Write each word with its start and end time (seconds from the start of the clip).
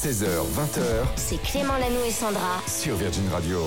16h, 0.00 0.24
20h 0.24 0.80
C'est 1.16 1.42
Clément 1.42 1.76
Lanou 1.76 2.02
et 2.06 2.10
Sandra. 2.10 2.62
sur 2.66 2.96
Virgin 2.96 3.28
Radio. 3.30 3.58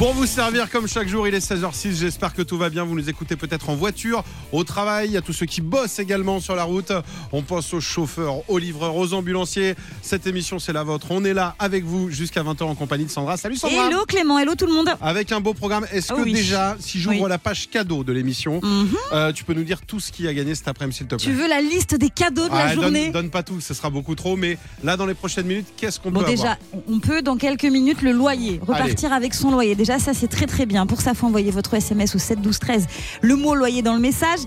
Pour 0.00 0.14
vous 0.14 0.24
servir 0.24 0.70
comme 0.70 0.88
chaque 0.88 1.08
jour, 1.08 1.28
il 1.28 1.34
est 1.34 1.46
16h06. 1.46 1.92
J'espère 1.92 2.32
que 2.32 2.40
tout 2.40 2.56
va 2.56 2.70
bien. 2.70 2.84
Vous 2.84 2.94
nous 2.94 3.10
écoutez 3.10 3.36
peut-être 3.36 3.68
en 3.68 3.74
voiture, 3.76 4.24
au 4.50 4.64
travail, 4.64 5.14
à 5.18 5.20
tous 5.20 5.34
ceux 5.34 5.44
qui 5.44 5.60
bossent 5.60 5.98
également 5.98 6.40
sur 6.40 6.56
la 6.56 6.64
route. 6.64 6.90
On 7.32 7.42
pense 7.42 7.74
aux 7.74 7.82
chauffeurs, 7.82 8.36
aux 8.48 8.56
livreurs, 8.56 8.96
aux 8.96 9.12
ambulanciers. 9.12 9.74
Cette 10.00 10.26
émission, 10.26 10.58
c'est 10.58 10.72
la 10.72 10.84
vôtre. 10.84 11.08
On 11.10 11.22
est 11.22 11.34
là 11.34 11.54
avec 11.58 11.84
vous 11.84 12.08
jusqu'à 12.08 12.42
20h 12.42 12.62
en 12.62 12.74
compagnie 12.76 13.04
de 13.04 13.10
Sandra. 13.10 13.36
Salut 13.36 13.56
Sandra. 13.56 13.88
Hello 13.88 14.06
Clément, 14.06 14.38
hello 14.38 14.54
tout 14.54 14.64
le 14.64 14.72
monde. 14.72 14.88
Avec 15.02 15.32
un 15.32 15.40
beau 15.40 15.52
programme. 15.52 15.86
Est-ce 15.92 16.14
Ah 16.14 16.16
que 16.16 16.22
oui. 16.22 16.32
déjà, 16.32 16.78
si 16.80 16.98
j'ouvre 16.98 17.20
Oui. 17.24 17.28
la 17.28 17.36
page 17.36 17.68
cadeau 17.68 18.02
de 18.02 18.14
l'émission, 18.14 18.58
Mhm. 18.62 18.88
euh, 19.12 19.32
tu 19.34 19.44
peux 19.44 19.52
nous 19.52 19.64
dire 19.64 19.82
tout 19.86 20.00
ce 20.00 20.10
qui 20.12 20.26
a 20.26 20.32
gagné 20.32 20.54
cet 20.54 20.66
après-midi, 20.68 20.96
s'il 20.96 21.08
te 21.08 21.16
plaît? 21.16 21.24
Tu 21.26 21.32
veux 21.34 21.46
la 21.46 21.60
liste 21.60 21.94
des 21.94 22.08
cadeaux 22.08 22.46
de 22.48 22.54
Ah, 22.54 22.68
la 22.68 22.74
donne- 22.74 22.84
journée? 22.84 23.10
donne, 23.10 23.28
pas 23.28 23.42
tout, 23.42 23.60
ce 23.60 23.74
sera 23.74 23.90
beaucoup 23.90 24.14
trop. 24.14 24.38
Mais 24.38 24.56
là, 24.82 24.96
dans 24.96 25.04
les 25.04 25.12
prochaines 25.14 25.44
minutes, 25.46 25.66
qu'est-ce 25.76 26.00
qu'on 26.00 26.10
Bon 26.10 26.20
peut 26.20 26.26
déjà, 26.26 26.52
avoir? 26.52 26.56
on 26.88 27.00
peut 27.00 27.20
dans 27.20 27.36
quelques 27.36 27.64
minutes 27.64 28.00
le 28.00 28.12
loyer, 28.12 28.60
repartir 28.66 29.12
avec 29.12 29.34
son 29.34 29.50
loyer. 29.50 29.74
Déjà 29.74 29.89
ça 29.98 30.14
c'est 30.14 30.28
très 30.28 30.46
très 30.46 30.66
bien. 30.66 30.86
Pour 30.86 31.00
ça 31.00 31.14
faut 31.14 31.26
envoyer 31.26 31.50
votre 31.50 31.74
SMS 31.74 32.14
au 32.14 32.18
7 32.18 32.40
12 32.40 32.58
13, 32.58 32.86
le 33.22 33.36
mot 33.36 33.54
loyer 33.54 33.82
dans 33.82 33.94
le 33.94 34.00
message. 34.00 34.40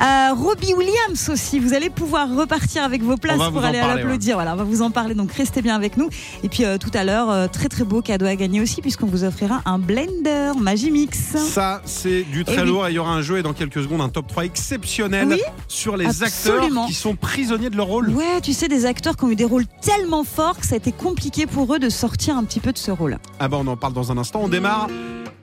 Euh, 0.00 0.34
Robbie 0.34 0.74
Williams 0.74 1.28
aussi, 1.28 1.58
vous 1.58 1.74
allez 1.74 1.90
pouvoir 1.90 2.34
repartir 2.34 2.82
avec 2.84 3.02
vos 3.02 3.16
places 3.16 3.38
pour 3.50 3.64
aller 3.64 3.78
à 3.78 3.94
l'applaudir. 3.94 4.36
Voilà, 4.36 4.54
on 4.54 4.56
va 4.56 4.64
vous 4.64 4.82
en 4.82 4.90
parler 4.90 5.14
donc 5.14 5.32
restez 5.32 5.62
bien 5.62 5.74
avec 5.74 5.96
nous. 5.96 6.08
Et 6.42 6.48
puis 6.48 6.64
euh, 6.64 6.78
tout 6.78 6.90
à 6.94 7.04
l'heure, 7.04 7.30
euh, 7.30 7.46
très 7.48 7.68
très 7.68 7.84
beau 7.84 8.02
cadeau 8.02 8.26
à 8.26 8.34
gagner 8.36 8.60
aussi 8.60 8.80
puisqu'on 8.82 9.06
vous 9.06 9.24
offrira 9.24 9.62
un 9.64 9.78
blender 9.78 10.52
Magimix. 10.58 11.18
Ça, 11.36 11.82
c'est 11.84 12.22
du 12.24 12.44
très 12.44 12.62
oui. 12.62 12.68
lourd 12.68 12.86
et 12.86 12.90
il 12.90 12.94
y 12.94 12.98
aura 12.98 13.12
un 13.12 13.22
jeu 13.22 13.38
et 13.38 13.42
dans 13.42 13.52
quelques 13.52 13.82
secondes 13.82 14.00
un 14.00 14.08
top 14.08 14.26
3 14.28 14.44
exceptionnel 14.44 15.28
Oui, 15.28 15.40
sur 15.68 15.96
les 15.96 16.06
absolument. 16.22 16.64
acteurs 16.66 16.86
qui 16.86 16.94
sont 16.94 17.14
prisonniers 17.16 17.70
de 17.70 17.76
leur 17.76 17.86
rôle. 17.86 18.10
Ouais, 18.10 18.40
tu 18.42 18.52
sais, 18.52 18.68
des 18.68 18.86
acteurs 18.86 19.16
qui 19.16 19.24
ont 19.24 19.30
eu 19.30 19.36
des 19.36 19.44
rôles 19.44 19.66
tellement 19.82 20.24
forts 20.24 20.58
que 20.58 20.66
ça 20.66 20.74
a 20.74 20.78
été 20.78 20.92
compliqué 20.92 21.46
pour 21.46 21.74
eux 21.74 21.78
de 21.78 21.88
sortir 21.88 22.36
un 22.36 22.44
petit 22.44 22.60
peu 22.60 22.72
de 22.72 22.78
ce 22.78 22.90
rôle. 22.90 23.18
Ah 23.38 23.48
bah 23.48 23.58
on 23.60 23.66
en 23.66 23.76
parle 23.76 23.92
dans 23.92 24.12
un 24.12 24.18
instant. 24.18 24.40
On 24.42 24.48
démarre 24.48 24.88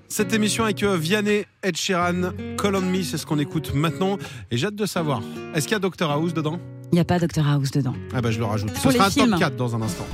cette 0.10 0.34
émission 0.34 0.64
avec 0.64 0.82
euh, 0.84 0.98
Vianney, 0.98 1.46
Ed 1.62 1.78
Sheeran, 1.78 2.32
Call 2.58 2.76
on 2.76 2.82
Me, 2.82 3.04
c'est 3.04 3.18
ce 3.18 3.26
qu'on 3.26 3.40
écoute 3.40 3.74
maintenant. 3.74 4.18
Et 4.50 4.58
j'ai 4.58 4.68
hâte 4.68 4.76
de 4.76 4.86
savoir, 4.86 5.22
est-ce 5.54 5.68
qu'il 5.68 5.74
y 5.74 5.76
a 5.76 5.80
Dr 5.80 6.10
House 6.10 6.34
dedans? 6.34 6.60
Il 6.92 6.96
n'y 6.96 7.02
a 7.02 7.06
pas 7.06 7.20
Dr 7.20 7.46
House 7.48 7.72
dedans. 7.72 7.94
Ah 8.14 8.22
bah 8.22 8.32
je 8.32 8.40
le 8.40 8.46
rajoute. 8.46 8.72
Pour 8.74 8.92
Ce 8.92 8.98
sera 8.98 9.08
un 9.08 9.10
films. 9.12 9.32
top 9.32 9.40
4 9.40 9.56
dans 9.58 9.76
un 9.76 9.82
instant. 9.82 10.06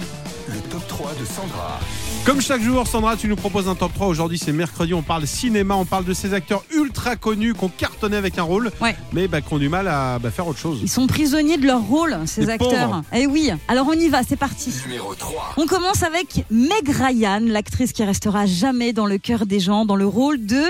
Le 0.49 0.59
top 0.71 0.87
3 0.87 1.11
de 1.19 1.25
Sandra. 1.25 1.79
Comme 2.25 2.39
chaque 2.39 2.61
jour, 2.61 2.87
Sandra, 2.87 3.17
tu 3.17 3.27
nous 3.27 3.35
proposes 3.35 3.67
un 3.67 3.75
top 3.75 3.93
3. 3.93 4.07
Aujourd'hui, 4.07 4.37
c'est 4.37 4.53
mercredi, 4.53 4.93
on 4.93 5.01
parle 5.01 5.27
cinéma, 5.27 5.75
on 5.75 5.83
parle 5.83 6.05
de 6.05 6.13
ces 6.13 6.33
acteurs 6.33 6.63
ultra 6.73 7.17
connus 7.17 7.53
qui 7.53 7.65
ont 7.65 7.71
cartonné 7.77 8.15
avec 8.15 8.37
un 8.37 8.43
rôle, 8.43 8.71
Ouais. 8.79 8.95
mais 9.11 9.27
bah, 9.27 9.41
qui 9.41 9.53
ont 9.53 9.57
du 9.57 9.67
mal 9.67 9.89
à 9.89 10.19
bah, 10.19 10.31
faire 10.31 10.47
autre 10.47 10.57
chose. 10.59 10.79
Ils 10.81 10.89
sont 10.89 11.05
prisonniers 11.05 11.57
de 11.57 11.67
leur 11.67 11.81
rôle, 11.81 12.15
ces 12.25 12.41
Les 12.41 12.49
acteurs. 12.51 12.69
pauvres. 12.69 13.01
Eh 13.13 13.27
oui, 13.27 13.51
alors 13.67 13.87
on 13.89 13.93
y 13.93 14.07
va, 14.07 14.23
c'est 14.23 14.37
parti. 14.37 14.73
Numéro 14.87 15.13
3. 15.15 15.55
On 15.57 15.65
commence 15.67 16.01
avec 16.03 16.45
Meg 16.49 16.87
Ryan, 16.87 17.41
l'actrice 17.43 17.91
qui 17.91 18.05
restera 18.05 18.45
jamais 18.45 18.93
dans 18.93 19.05
le 19.05 19.17
cœur 19.17 19.45
des 19.45 19.59
gens, 19.59 19.83
dans 19.83 19.97
le 19.97 20.07
rôle 20.07 20.45
de 20.45 20.61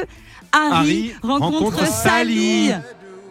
Harry, 0.53 0.71
Harry 0.71 1.13
rencontre, 1.21 1.57
rencontre 1.65 1.85
Sally. 1.88 2.69
Sally. 2.69 2.73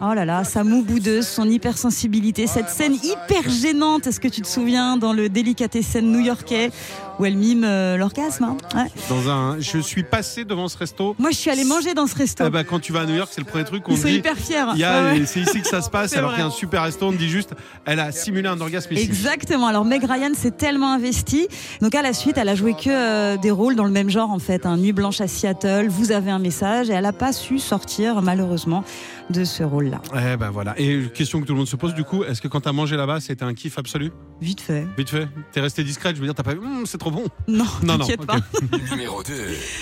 Oh 0.05 0.13
là 0.13 0.25
là, 0.25 0.43
sa 0.43 0.65
moue 0.65 0.83
boudeuse, 0.83 1.25
son 1.25 1.49
hypersensibilité, 1.49 2.45
cette 2.45 2.67
scène 2.67 2.95
hyper 2.95 3.49
gênante, 3.49 4.05
est-ce 4.05 4.19
que 4.19 4.27
tu 4.27 4.41
te 4.41 4.47
souviens, 4.47 4.97
dans 4.97 5.13
le 5.13 5.29
délicatessen 5.29 6.11
new-yorkais, 6.11 6.71
où 7.19 7.25
elle 7.25 7.37
mime 7.37 7.63
euh, 7.63 7.97
l'orgasme 7.97 8.43
hein 8.43 8.57
Ouais. 8.75 8.89
Dans 9.09 9.29
un, 9.29 9.59
je 9.59 9.79
suis 9.79 10.03
passé 10.03 10.45
devant 10.45 10.67
ce 10.67 10.77
resto. 10.77 11.15
Moi, 11.19 11.31
je 11.31 11.37
suis 11.37 11.49
allée 11.49 11.63
manger 11.63 11.93
dans 11.93 12.07
ce 12.07 12.15
resto. 12.15 12.43
Ah 12.45 12.49
bah, 12.49 12.63
quand 12.63 12.79
tu 12.79 12.91
vas 12.93 13.01
à 13.01 13.05
New 13.05 13.15
York, 13.15 13.29
c'est 13.31 13.41
le 13.41 13.45
premier 13.47 13.63
truc 13.63 13.83
qu'on 13.83 13.91
Ils 13.93 13.97
te 13.97 14.01
sont 14.01 14.07
dit. 14.07 14.15
hyper 14.15 14.35
fiers. 14.37 14.65
Il 14.73 14.79
y 14.79 14.83
a, 14.83 15.03
Ouais, 15.13 15.19
ouais. 15.19 15.25
C'est 15.25 15.41
ici 15.41 15.61
que 15.61 15.67
ça 15.67 15.81
se 15.81 15.89
passe, 15.91 16.15
alors 16.15 16.31
qu'il 16.31 16.39
y 16.39 16.43
a 16.43 16.47
un 16.47 16.51
super 16.51 16.83
resto. 16.83 17.05
On 17.07 17.11
te 17.11 17.17
dit 17.17 17.29
juste, 17.29 17.53
elle 17.85 17.99
a 17.99 18.11
simulé 18.11 18.47
un 18.47 18.59
orgasme 18.59 18.93
ici. 18.93 19.03
Exactement. 19.03 19.67
Alors 19.67 19.85
Meg 19.85 20.03
Ryan 20.03 20.31
s'est 20.35 20.51
tellement 20.51 20.93
investie. 20.93 21.47
Donc 21.81 21.95
à 21.95 22.01
la 22.01 22.13
suite, 22.13 22.37
elle 22.37 22.49
a 22.49 22.55
joué 22.55 22.73
que 22.73 22.89
euh, 22.89 23.37
des 23.37 23.51
rôles 23.51 23.75
dans 23.75 23.85
le 23.85 23.91
même 23.91 24.09
genre 24.09 24.31
en 24.31 24.39
fait. 24.39 24.65
Un 24.65 24.77
Nuit 24.77 24.93
blanche 24.93 25.21
à 25.21 25.27
Seattle. 25.27 25.87
Vous 25.89 26.11
avez 26.11 26.31
un 26.31 26.39
message 26.39 26.89
et 26.89 26.93
elle 26.93 27.03
n'a 27.03 27.13
pas 27.13 27.31
su 27.33 27.59
sortir 27.59 28.21
malheureusement 28.21 28.83
de 29.29 29.43
ce 29.43 29.63
rôle-là. 29.63 30.01
Eh 30.15 30.35
ben 30.37 30.49
voilà. 30.49 30.73
Et 30.77 31.03
question 31.13 31.39
que 31.41 31.45
tout 31.45 31.53
le 31.53 31.57
monde 31.59 31.67
se 31.67 31.75
pose 31.75 31.93
du 31.93 32.03
coup, 32.03 32.23
est-ce 32.23 32.41
que 32.41 32.47
quand 32.47 32.61
t'as 32.61 32.71
mangé 32.73 32.97
là-bas, 32.97 33.19
c'était 33.19 33.43
un 33.45 33.53
kiff 33.53 33.77
absolu? 33.77 34.11
Vite 34.41 34.59
fait. 34.61 34.85
Vite 34.97 35.09
fait 35.09 35.27
T'es 35.51 35.61
resté 35.61 35.83
discrète, 35.83 36.15
je 36.15 36.21
veux 36.21 36.27
dire, 36.27 36.35
t'as 36.35 36.43
pas 36.43 36.53
c'est 36.85 36.97
trop 37.03 37.11
bon. 37.11 37.25
Non, 37.47 37.65
Non, 37.83 37.97
non, 37.97 37.99
t'inquiète 37.99 38.25
pas. 38.25 38.37
Numéro 38.91 39.21
2. 39.23 39.33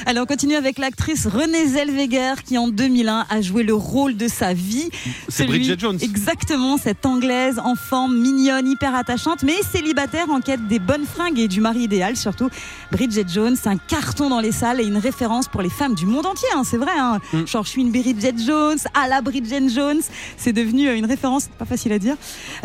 Allez, 0.05 0.19
on 0.19 0.25
continue 0.25 0.55
avec 0.55 0.77
l'actrice 0.79 1.27
Renée 1.27 1.67
Zellweger 1.67 2.43
qui 2.43 2.57
en 2.57 2.67
2001 2.67 3.25
a 3.29 3.41
joué 3.41 3.63
le 3.63 3.73
rôle 3.73 4.17
de 4.17 4.27
sa 4.27 4.53
vie. 4.53 4.89
C'est 5.29 5.43
Celui- 5.43 5.59
Bridget 5.59 5.77
Jones. 5.79 5.97
Exactement, 6.01 6.77
cette 6.77 7.05
anglaise 7.05 7.59
en 7.63 7.75
forme, 7.75 8.17
mignonne, 8.17 8.67
hyper 8.67 8.95
attachante, 8.95 9.43
mais 9.43 9.55
célibataire 9.71 10.29
en 10.31 10.39
quête 10.41 10.67
des 10.67 10.79
bonnes 10.79 11.05
fringues 11.05 11.39
et 11.39 11.47
du 11.47 11.61
mari 11.61 11.81
idéal 11.81 12.15
surtout. 12.17 12.49
Bridget 12.91 13.25
Jones, 13.27 13.55
un 13.65 13.77
carton 13.77 14.29
dans 14.29 14.39
les 14.39 14.51
salles 14.51 14.81
et 14.81 14.85
une 14.85 14.97
référence 14.97 15.47
pour 15.47 15.61
les 15.61 15.69
femmes 15.69 15.95
du 15.95 16.05
monde 16.05 16.25
entier, 16.25 16.47
hein, 16.55 16.63
c'est 16.65 16.77
vrai. 16.77 16.91
Hein. 16.97 17.19
Mm. 17.33 17.45
Genre, 17.47 17.63
je 17.63 17.69
suis 17.69 17.81
une 17.81 17.91
Bridget 17.91 18.33
Jones, 18.45 18.77
à 18.93 19.07
la 19.07 19.21
Bridget 19.21 19.69
Jones, 19.69 20.01
c'est 20.37 20.53
devenu 20.53 20.87
euh, 20.87 20.95
une 20.97 21.05
référence, 21.05 21.49
pas 21.57 21.65
facile 21.65 21.93
à 21.93 21.99
dire. 21.99 22.15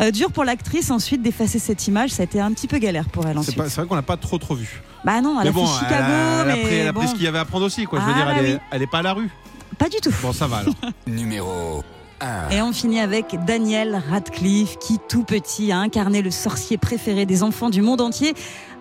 Euh, 0.01 0.11
dur 0.11 0.31
pour 0.31 0.43
l'actrice 0.45 0.91
ensuite 0.91 1.21
d'effacer 1.21 1.59
cette 1.59 1.87
image, 1.87 2.11
ça 2.11 2.23
a 2.23 2.25
été 2.25 2.39
un 2.39 2.51
petit 2.53 2.67
peu 2.67 2.77
galère 2.77 3.09
pour 3.09 3.25
elle 3.25 3.33
C'est 3.33 3.39
ensuite. 3.39 3.55
pas- 3.57 3.69
c'est 3.69 3.81
vrai 3.81 3.87
qu'on 3.87 3.95
l'a 3.95 4.01
pas 4.01 4.17
trop 4.17 4.37
trop 4.37 4.46
vu. 4.55 4.81
Bah 5.03 5.21
non, 5.21 5.37
elle 5.39 5.43
mais 5.45 5.49
a 5.49 5.51
bon, 5.51 5.65
fait 5.67 5.85
elle 5.85 5.87
Chicago, 5.89 6.03
a, 6.13 6.41
elle 6.43 6.51
a 6.51 6.55
mais 6.55 6.61
pris, 6.63 6.75
elle 6.75 6.87
a 6.87 6.93
pris 6.93 7.05
bon, 7.05 7.11
ce 7.11 7.15
qu'il 7.15 7.23
y 7.23 7.27
avait 7.27 7.39
à 7.39 7.45
prendre 7.45 7.65
aussi, 7.65 7.85
quoi. 7.85 7.99
Je 7.99 8.05
veux 8.05 8.11
Ah, 8.13 8.17
dire, 8.17 8.25
bah 8.25 8.33
elle, 8.39 8.45
est, 8.45 8.53
oui. 8.55 8.59
elle 8.71 8.81
est 8.81 8.87
pas 8.87 8.99
à 8.99 9.03
la 9.03 9.13
rue. 9.13 9.29
pas 9.77 9.89
du 9.89 9.97
tout. 9.97 10.11
Bon, 10.21 10.33
ça 10.33 10.47
va 10.47 10.57
alors. 10.57 10.73
Numéro 11.07 11.83
1. 12.19 12.49
Et 12.49 12.61
on 12.61 12.73
finit 12.73 12.99
avec 12.99 13.35
Daniel 13.45 14.01
Radcliffe 14.09 14.77
qui, 14.79 14.97
tout 15.07 15.23
petit, 15.23 15.71
a 15.71 15.77
incarné 15.77 16.21
le 16.21 16.31
sorcier 16.31 16.77
préféré 16.77 17.25
des 17.25 17.43
enfants 17.43 17.69
du 17.69 17.81
monde 17.81 18.01
entier. 18.01 18.33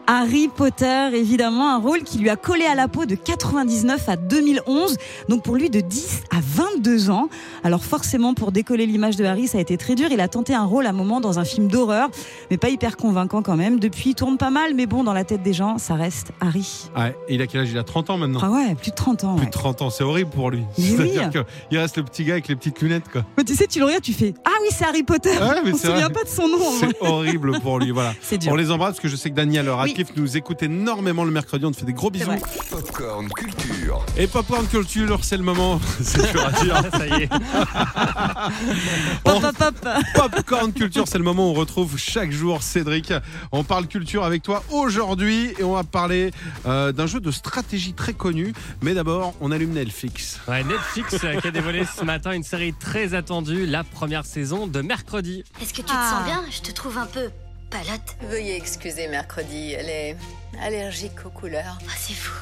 Harry 0.08 0.48
Potter, 0.48 1.10
évidemment, 1.14 1.70
un 1.74 1.78
rôle 1.78 2.02
qui 2.02 2.18
lui 2.18 2.30
a 2.30 2.36
collé 2.36 2.64
à 2.64 2.74
la 2.74 2.86
peau 2.86 3.06
de 3.06 3.16
99 3.16 4.08
à 4.08 4.16
2011, 4.16 4.96
donc 5.28 5.42
pour 5.42 5.56
lui 5.56 5.68
de 5.68 5.80
10 5.80 6.22
à 6.30 6.36
22 6.40 7.10
ans. 7.10 7.28
Alors 7.64 7.82
forcément, 7.84 8.32
pour 8.32 8.52
décoller 8.52 8.86
l'image 8.86 9.16
de 9.16 9.24
Harry, 9.24 9.48
ça 9.48 9.58
a 9.58 9.60
été 9.60 9.76
très 9.76 9.96
dur. 9.96 10.08
Il 10.12 10.20
a 10.20 10.28
tenté 10.28 10.54
un 10.54 10.64
rôle 10.64 10.86
à 10.86 10.90
un 10.90 10.92
moment 10.92 11.20
dans 11.20 11.38
un 11.40 11.44
film 11.44 11.66
d'horreur, 11.68 12.08
mais 12.50 12.56
pas 12.56 12.68
hyper 12.68 12.96
convaincant 12.96 13.42
quand 13.42 13.56
même. 13.56 13.80
Depuis, 13.80 14.10
il 14.10 14.14
tourne 14.14 14.38
pas 14.38 14.50
mal, 14.50 14.74
mais 14.74 14.86
bon, 14.86 15.02
dans 15.02 15.12
la 15.12 15.24
tête 15.24 15.42
des 15.42 15.52
gens, 15.52 15.78
ça 15.78 15.94
reste 15.94 16.32
Harry. 16.40 16.88
Ouais, 16.96 17.16
et 17.28 17.34
il 17.34 17.42
a 17.42 17.46
quel 17.48 17.62
âge? 17.62 17.70
Il 17.72 17.78
a 17.78 17.82
30 17.84 18.10
ans 18.10 18.18
maintenant. 18.18 18.40
Ah 18.42 18.50
ouais, 18.50 18.74
plus 18.76 18.90
de 18.90 18.96
30 18.96 19.24
ans. 19.24 19.34
Plus 19.34 19.40
ouais. 19.40 19.46
de 19.46 19.50
30 19.52 19.82
ans, 19.82 19.90
c'est 19.90 20.04
horrible 20.04 20.30
pour 20.30 20.50
lui. 20.50 20.62
Oui. 20.78 20.94
C'est-à-dire 20.96 21.30
qu'il 21.30 21.78
reste 21.78 21.96
le 21.96 22.04
petit 22.04 22.22
gars 22.24 22.34
avec 22.34 22.46
les 22.46 22.54
petites 22.54 22.80
lunettes, 22.80 23.10
quoi. 23.10 23.24
Mais 23.36 23.44
tu 23.44 23.54
sais, 23.54 23.66
tu 23.66 23.80
le 23.80 23.86
regardes, 23.86 24.02
tu 24.04 24.12
fais 24.12 24.34
Ah 24.44 24.50
oui, 24.62 24.68
c'est 24.70 24.84
Harry 24.84 25.02
Potter. 25.02 25.30
Ouais, 25.30 25.62
mais 25.64 25.72
On 25.74 25.76
se 25.76 25.88
souvient 25.88 26.10
pas 26.10 26.22
de 26.22 26.28
son 26.28 26.48
nom. 26.48 26.58
vrai. 26.58 26.88
C'est 26.90 27.06
horrible 27.06 27.60
pour 27.60 27.80
lui, 27.80 27.90
voilà. 27.90 28.14
On 28.48 28.54
les 28.54 28.70
embrasse 28.70 28.90
parce 28.90 29.00
que 29.00 29.08
je 29.08 29.16
sais 29.16 29.30
que 29.30 29.34
Daniel 29.34 29.68
Nous 30.16 30.36
écoute 30.36 30.62
énormément 30.62 31.24
le 31.24 31.30
mercredi. 31.30 31.64
On 31.64 31.70
te 31.72 31.76
fait 31.78 31.86
des 31.86 31.92
gros 31.94 32.10
bisous. 32.10 32.30
Popcorn 32.70 33.28
Culture. 33.30 34.04
Et 34.18 34.26
Popcorn 34.26 34.66
Culture, 34.66 35.20
c'est 35.24 35.36
le 35.38 35.42
moment. 35.42 35.80
C'est 36.02 36.30
dur 36.32 36.46
à 36.46 36.52
dire. 36.62 36.82
Ça 36.92 37.06
y 37.06 37.22
est. 37.22 37.28
Pop, 39.24 39.42
pop, 39.58 39.74
pop. 39.80 40.30
Popcorn 40.30 40.72
Culture, 40.72 41.04
c'est 41.08 41.18
le 41.18 41.24
moment 41.24 41.48
où 41.48 41.50
on 41.50 41.54
retrouve 41.54 41.96
chaque 41.98 42.30
jour 42.30 42.62
Cédric. 42.62 43.12
On 43.52 43.64
parle 43.64 43.86
culture 43.86 44.24
avec 44.24 44.42
toi 44.42 44.62
aujourd'hui 44.70 45.52
et 45.58 45.64
on 45.64 45.72
va 45.74 45.84
parler 45.84 46.30
euh, 46.66 46.92
d'un 46.92 47.06
jeu 47.06 47.20
de 47.20 47.30
stratégie 47.30 47.92
très 47.94 48.12
connu. 48.12 48.52
Mais 48.82 48.94
d'abord, 48.94 49.34
on 49.40 49.50
allume 49.50 49.72
Netflix. 49.72 50.40
Ouais, 50.48 50.62
Netflix 50.64 51.16
euh, 51.24 51.40
qui 51.40 51.48
a 51.48 51.50
dévoilé 51.50 51.84
ce 51.84 52.04
matin 52.04 52.32
une 52.32 52.42
série 52.44 52.72
très 52.74 53.14
attendue, 53.14 53.66
la 53.66 53.84
première 53.84 54.24
saison 54.24 54.66
de 54.66 54.80
mercredi. 54.80 55.44
Est-ce 55.60 55.72
que 55.72 55.78
tu 55.78 55.84
te 55.84 55.92
Ah. 55.94 56.10
sens 56.18 56.24
bien? 56.24 56.42
Je 56.50 56.60
te 56.60 56.72
trouve 56.72 56.98
un 56.98 57.06
peu 57.06 57.28
palote. 57.70 58.16
Veuillez 58.22 58.56
excuser 58.56 59.08
mercredi, 59.08 59.72
elle 59.72 59.88
est 59.88 60.16
allergique 60.60 61.24
aux 61.24 61.30
couleurs. 61.30 61.78
Ah, 61.88 61.94
c'est 61.98 62.14
fou. 62.14 62.34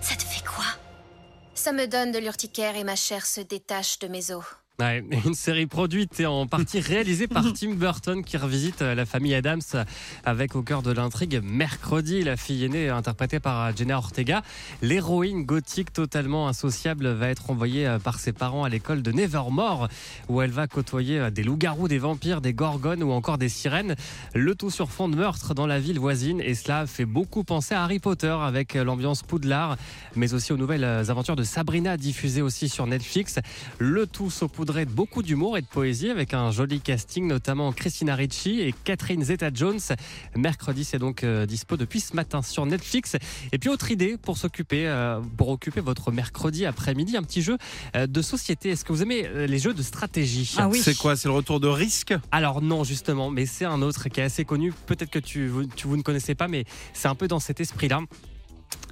Ça 0.00 0.14
te 0.16 0.22
fait 0.22 0.44
quoi? 0.44 0.64
Ça 1.54 1.72
me 1.72 1.86
donne 1.86 2.12
de 2.12 2.18
l'urticaire 2.18 2.76
et 2.76 2.84
ma 2.84 2.96
chair 2.96 3.24
se 3.26 3.40
détache 3.40 3.98
de 3.98 4.08
mes 4.08 4.32
os. 4.32 4.44
Ouais, 4.80 5.04
une 5.26 5.34
série 5.34 5.66
produite 5.66 6.18
et 6.18 6.24
en 6.24 6.46
partie 6.46 6.80
réalisée 6.80 7.26
par 7.26 7.44
Tim 7.54 7.74
Burton 7.74 8.24
qui 8.24 8.38
revisite 8.38 8.80
euh, 8.80 8.94
la 8.94 9.04
famille 9.04 9.34
Adams 9.34 9.60
avec 10.24 10.56
au 10.56 10.62
cœur 10.62 10.82
de 10.82 10.90
l'intrigue 10.90 11.42
Mercredi, 11.44 12.22
la 12.22 12.38
fille 12.38 12.64
aînée 12.64 12.88
interprétée 12.88 13.38
par 13.38 13.76
Jenna 13.76 13.98
Ortega. 13.98 14.42
L'héroïne 14.80 15.44
gothique 15.44 15.92
totalement 15.92 16.48
insociable 16.48 17.06
va 17.08 17.28
être 17.28 17.50
envoyée 17.50 17.86
euh, 17.86 17.98
par 17.98 18.18
ses 18.18 18.32
parents 18.32 18.64
à 18.64 18.70
l'école 18.70 19.02
de 19.02 19.12
Nevermore 19.12 19.88
où 20.30 20.40
elle 20.40 20.50
va 20.50 20.66
côtoyer 20.66 21.18
euh, 21.18 21.30
des 21.30 21.42
loups-garous, 21.42 21.86
des 21.86 21.98
vampires, 21.98 22.40
des 22.40 22.54
gorgones 22.54 23.02
ou 23.02 23.12
encore 23.12 23.36
des 23.36 23.50
sirènes. 23.50 23.94
Le 24.34 24.54
tout 24.54 24.70
sur 24.70 24.90
fond 24.90 25.10
de 25.10 25.16
meurtre 25.16 25.52
dans 25.52 25.66
la 25.66 25.78
ville 25.80 26.00
voisine 26.00 26.40
et 26.40 26.54
cela 26.54 26.86
fait 26.86 27.04
beaucoup 27.04 27.44
penser 27.44 27.74
à 27.74 27.82
Harry 27.82 27.98
Potter 27.98 28.34
avec 28.40 28.74
euh, 28.74 28.84
l'ambiance 28.84 29.22
Poudlard 29.22 29.76
mais 30.16 30.32
aussi 30.32 30.52
aux 30.52 30.56
nouvelles 30.56 30.84
euh, 30.84 31.04
aventures 31.10 31.36
de 31.36 31.44
Sabrina 31.44 31.98
diffusées 31.98 32.42
aussi 32.42 32.70
sur 32.70 32.86
Netflix. 32.86 33.38
Le 33.78 34.06
tout 34.06 34.30
saupoudré 34.30 34.61
saupoudré 34.62 34.86
de 34.86 34.92
beaucoup 34.92 35.24
d'humour 35.24 35.58
et 35.58 35.60
de 35.60 35.66
poésie 35.66 36.08
avec 36.08 36.34
un 36.34 36.52
joli 36.52 36.80
casting, 36.80 37.26
notamment 37.26 37.72
Christina 37.72 38.14
Ricci 38.14 38.60
et 38.60 38.72
Catherine 38.84 39.24
Zeta-Jones. 39.24 39.80
Mercredi, 40.36 40.84
c'est 40.84 41.00
donc 41.00 41.24
euh, 41.24 41.46
dispo 41.46 41.76
depuis 41.76 41.98
ce 41.98 42.14
matin 42.14 42.42
sur 42.42 42.64
Netflix. 42.64 43.16
Et 43.50 43.58
puis, 43.58 43.70
autre 43.70 43.90
idée 43.90 44.16
pour 44.16 44.38
s'occuper, 44.38 44.86
euh, 44.86 45.20
pour 45.36 45.48
occuper 45.48 45.80
votre 45.80 46.12
mercredi 46.12 46.64
après-midi, 46.64 47.16
un 47.16 47.24
petit 47.24 47.42
jeu 47.42 47.58
euh, 47.96 48.06
de 48.06 48.22
société. 48.22 48.68
Est-ce 48.70 48.84
que 48.84 48.92
vous 48.92 49.02
aimez 49.02 49.28
les 49.48 49.58
jeux 49.58 49.74
de 49.74 49.82
stratégie? 49.82 50.54
Ah 50.58 50.68
oui. 50.68 50.78
C'est 50.80 50.96
quoi? 50.96 51.16
C'est 51.16 51.26
le 51.26 51.34
retour 51.34 51.58
de 51.58 51.66
risque? 51.66 52.14
Alors 52.30 52.62
non, 52.62 52.84
justement, 52.84 53.30
mais 53.30 53.46
c'est 53.46 53.64
un 53.64 53.82
autre 53.82 54.08
qui 54.10 54.20
est 54.20 54.24
assez 54.24 54.44
connu. 54.44 54.72
Peut-être 54.86 55.10
que 55.10 55.18
tu, 55.18 55.50
tu- 55.74 55.88
vous 55.88 55.96
ne 55.96 56.02
connaissez 56.02 56.36
pas, 56.36 56.46
mais 56.46 56.66
c'est 56.92 57.08
un 57.08 57.16
peu 57.16 57.26
dans 57.26 57.40
cet 57.40 57.60
esprit-là. 57.60 57.98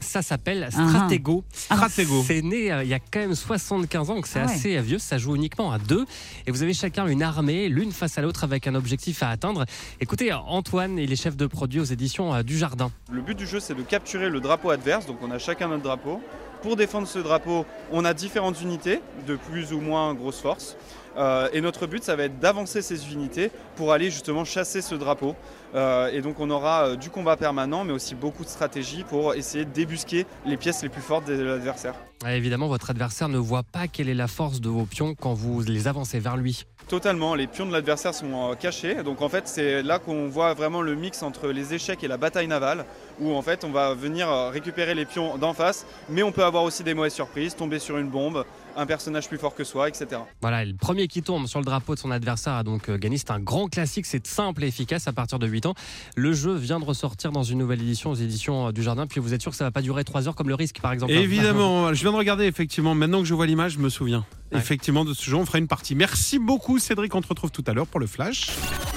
Ça 0.01 0.23
s'appelle 0.23 0.69
Stratego. 0.71 1.45
Stratego. 1.53 2.25
C'est 2.27 2.43
né 2.43 2.73
euh, 2.73 2.83
il 2.83 2.89
y 2.89 2.95
a 2.95 2.99
quand 2.99 3.21
même 3.21 3.35
75 3.35 4.11
ans, 4.11 4.15
donc 4.17 4.27
c'est 4.27 4.41
Ah 4.41 4.47
ouais. 4.47 4.53
assez 4.53 4.81
vieux. 4.81 4.99
Ça 4.99 5.19
joue 5.19 5.37
uniquement 5.37 5.71
à 5.73 5.79
deux. 5.79 6.05
Et 6.47 6.51
vous 6.51 6.63
avez 6.63 6.75
chacun 6.75 7.07
une 7.07 7.23
armée, 7.23 7.69
l'une 7.69 7.93
face 7.93 8.19
à 8.19 8.23
l'autre, 8.23 8.43
avec 8.43 8.67
un 8.67 8.75
objectif 8.75 9.23
à 9.23 9.29
atteindre. 9.31 9.65
Écoutez, 10.01 10.33
Antoine, 10.33 10.99
il 10.99 11.13
est 11.13 11.17
chef 11.17 11.37
de 11.37 11.47
produit 11.47 11.81
aux 11.81 11.85
éditions 11.85 12.35
euh, 12.35 12.43
du 12.43 12.59
Jardin. 12.59 12.91
Le 13.13 13.21
but 13.23 13.37
du 13.37 13.47
jeu, 13.47 13.61
c'est 13.61 13.75
de 13.75 13.83
capturer 13.83 14.31
le 14.31 14.41
drapeau 14.41 14.71
adverse, 14.71 15.07
donc 15.07 15.19
on 15.23 15.31
a 15.31 15.39
chacun 15.39 15.69
notre 15.69 15.83
drapeau. 15.85 16.21
Pour 16.63 16.77
défendre 16.77 17.09
ce 17.09 17.19
drapeau, 17.19 17.65
on 17.91 18.05
a 18.05 18.13
différentes 18.13 18.61
unités 18.61 19.01
de 19.27 19.37
plus 19.37 19.73
ou 19.73 19.81
moins 19.81 20.13
grosse 20.15 20.41
force. 20.41 20.77
Euh, 21.17 21.49
et 21.53 21.61
notre 21.61 21.87
but, 21.87 22.05
ça 22.05 22.17
va 22.17 22.25
être 22.25 22.39
d'avancer 22.39 22.83
ces 22.83 23.13
unités 23.13 23.51
pour 23.77 23.93
aller 23.93 24.11
justement 24.11 24.45
chasser 24.45 24.83
ce 24.83 24.95
drapeau. 24.95 25.35
Euh, 25.75 26.11
et 26.13 26.21
donc 26.21 26.39
on 26.39 26.51
aura 26.51 26.89
euh, 26.89 26.97
du 26.97 27.11
combat 27.11 27.37
permanent, 27.37 27.85
mais 27.85 27.93
aussi 27.93 28.15
beaucoup 28.15 28.45
de 28.45 28.49
stratégie 28.49 29.05
pour 29.05 29.35
essayer 29.35 29.65
de 29.65 29.71
débusquer 29.71 30.27
les 30.45 30.57
pièces 30.57 30.83
les 30.83 30.89
plus 30.89 31.03
fortes 31.03 31.27
de 31.27 31.43
l'adversaire. 31.43 31.95
Évidemment, 32.29 32.69
votre 32.69 32.91
adversaire 32.91 33.31
ne 33.31 33.39
voit 33.39 33.63
pas 33.63 33.89
quelle 33.89 34.11
est 34.11 34.15
la 34.15 34.29
force 34.29 34.61
de 34.61 34.69
vos 34.69 34.85
pions 34.85 35.15
quand 35.15 35.33
vous 35.33 35.63
les 35.63 35.89
avancez 35.89 36.19
vers 36.19 36.37
lui. 36.37 36.67
Totalement, 36.87 37.35
les 37.35 37.47
pions 37.47 37.65
de 37.65 37.73
l'adversaire 37.73 38.13
sont 38.13 38.51
euh, 38.51 38.55
cachés. 38.57 39.03
Donc 39.03 39.23
en 39.23 39.31
fait, 39.31 39.49
c'est 39.49 39.83
là 39.83 39.99
qu'on 39.99 40.29
voit 40.29 40.53
vraiment 40.53 40.83
le 40.83 40.95
mix 40.95 41.23
entre 41.23 41.49
les 41.49 41.73
échecs 41.73 42.05
et 42.05 42.09
la 42.09 42.19
bataille 42.19 42.47
navale, 42.47 42.85
où 43.21 43.33
en 43.33 43.41
fait 43.41 43.65
on 43.65 43.71
va 43.71 43.95
venir 43.95 44.29
euh, 44.31 44.51
récupérer 44.51 44.95
les 44.95 45.07
pions 45.07 45.39
d'en 45.39 45.55
face, 45.55 45.87
mais 46.11 46.23
on 46.23 46.31
peut 46.31 46.45
avoir 46.45 46.65
aussi 46.65 46.85
des 46.85 46.93
mauvaises 46.93 47.15
surprises, 47.15 47.57
tomber 47.57 47.79
sur 47.79 47.97
une 47.97 48.09
bombe, 48.09 48.45
un 48.77 48.87
personnage 48.87 49.29
plus 49.29 49.39
fort 49.39 49.55
que 49.55 49.65
soi, 49.65 49.89
etc. 49.89 50.21
Voilà, 50.41 50.65
le 50.65 50.75
premier 50.75 51.09
qui 51.09 51.23
tombe 51.23 51.47
sur 51.47 51.59
le 51.59 51.65
drapeau 51.65 51.95
de 51.95 52.01
son 52.01 52.11
adversaire 52.11 52.55
a 52.55 52.63
donc 52.63 52.89
euh, 52.89 52.99
gagné. 52.99 53.19
C'est 53.19 53.31
un 53.31 53.41
grand 53.41 53.69
classique, 53.69 54.07
c'est 54.07 54.27
simple 54.27 54.65
et 54.65 54.69
efficace 54.69 55.09
à 55.09 55.13
partir 55.13 55.39
de 55.39 55.47
8 55.47 55.67
ans. 55.67 55.75
Le 56.17 56.33
jeu 56.33 56.55
vient 56.55 56.81
de 56.81 56.85
ressortir 56.85 57.33
dans 57.33 57.43
une 57.43 57.59
nouvelle 57.59 57.81
édition 57.81 58.11
aux 58.11 58.15
éditions 58.15 58.69
euh, 58.69 58.73
du 58.73 58.83
Jardin. 58.83 59.07
Puis 59.07 59.21
vous 59.21 59.35
êtes 59.35 59.43
sûr 59.43 59.51
que 59.51 59.57
ça 59.57 59.65
va 59.65 59.71
pas 59.71 59.83
durer 59.83 60.05
3 60.05 60.29
heures 60.29 60.35
comme 60.35 60.49
le 60.49 60.55
risque 60.55 60.81
par 60.81 60.93
exemple 60.93 61.13
Évidemment, 61.13 61.93
je 61.95 62.01
viens 62.03 62.13
de 62.13 62.17
regarder 62.17 62.45
effectivement. 62.45 62.95
Maintenant 62.95 63.21
que 63.21 63.27
je 63.27 63.35
vois 63.35 63.47
l'image, 63.47 63.73
je 63.73 63.79
me 63.79 63.89
souviens. 63.89 64.25
Effectivement 64.53 65.05
de 65.05 65.15
ce 65.15 65.25
jeu. 65.31 65.37
On 65.37 65.47
fera 65.47 65.59
une 65.59 65.69
partie. 65.69 65.95
Merci 65.95 66.39
beaucoup, 66.39 66.79
Cédric. 66.79 67.15
On 67.15 67.21
te 67.23 67.29
retrouve 67.29 67.51
tout 67.51 67.65
à 67.67 67.73
l'heure 67.73 67.87
pour 67.87 68.01
le 68.01 68.07
flash. 68.07 68.51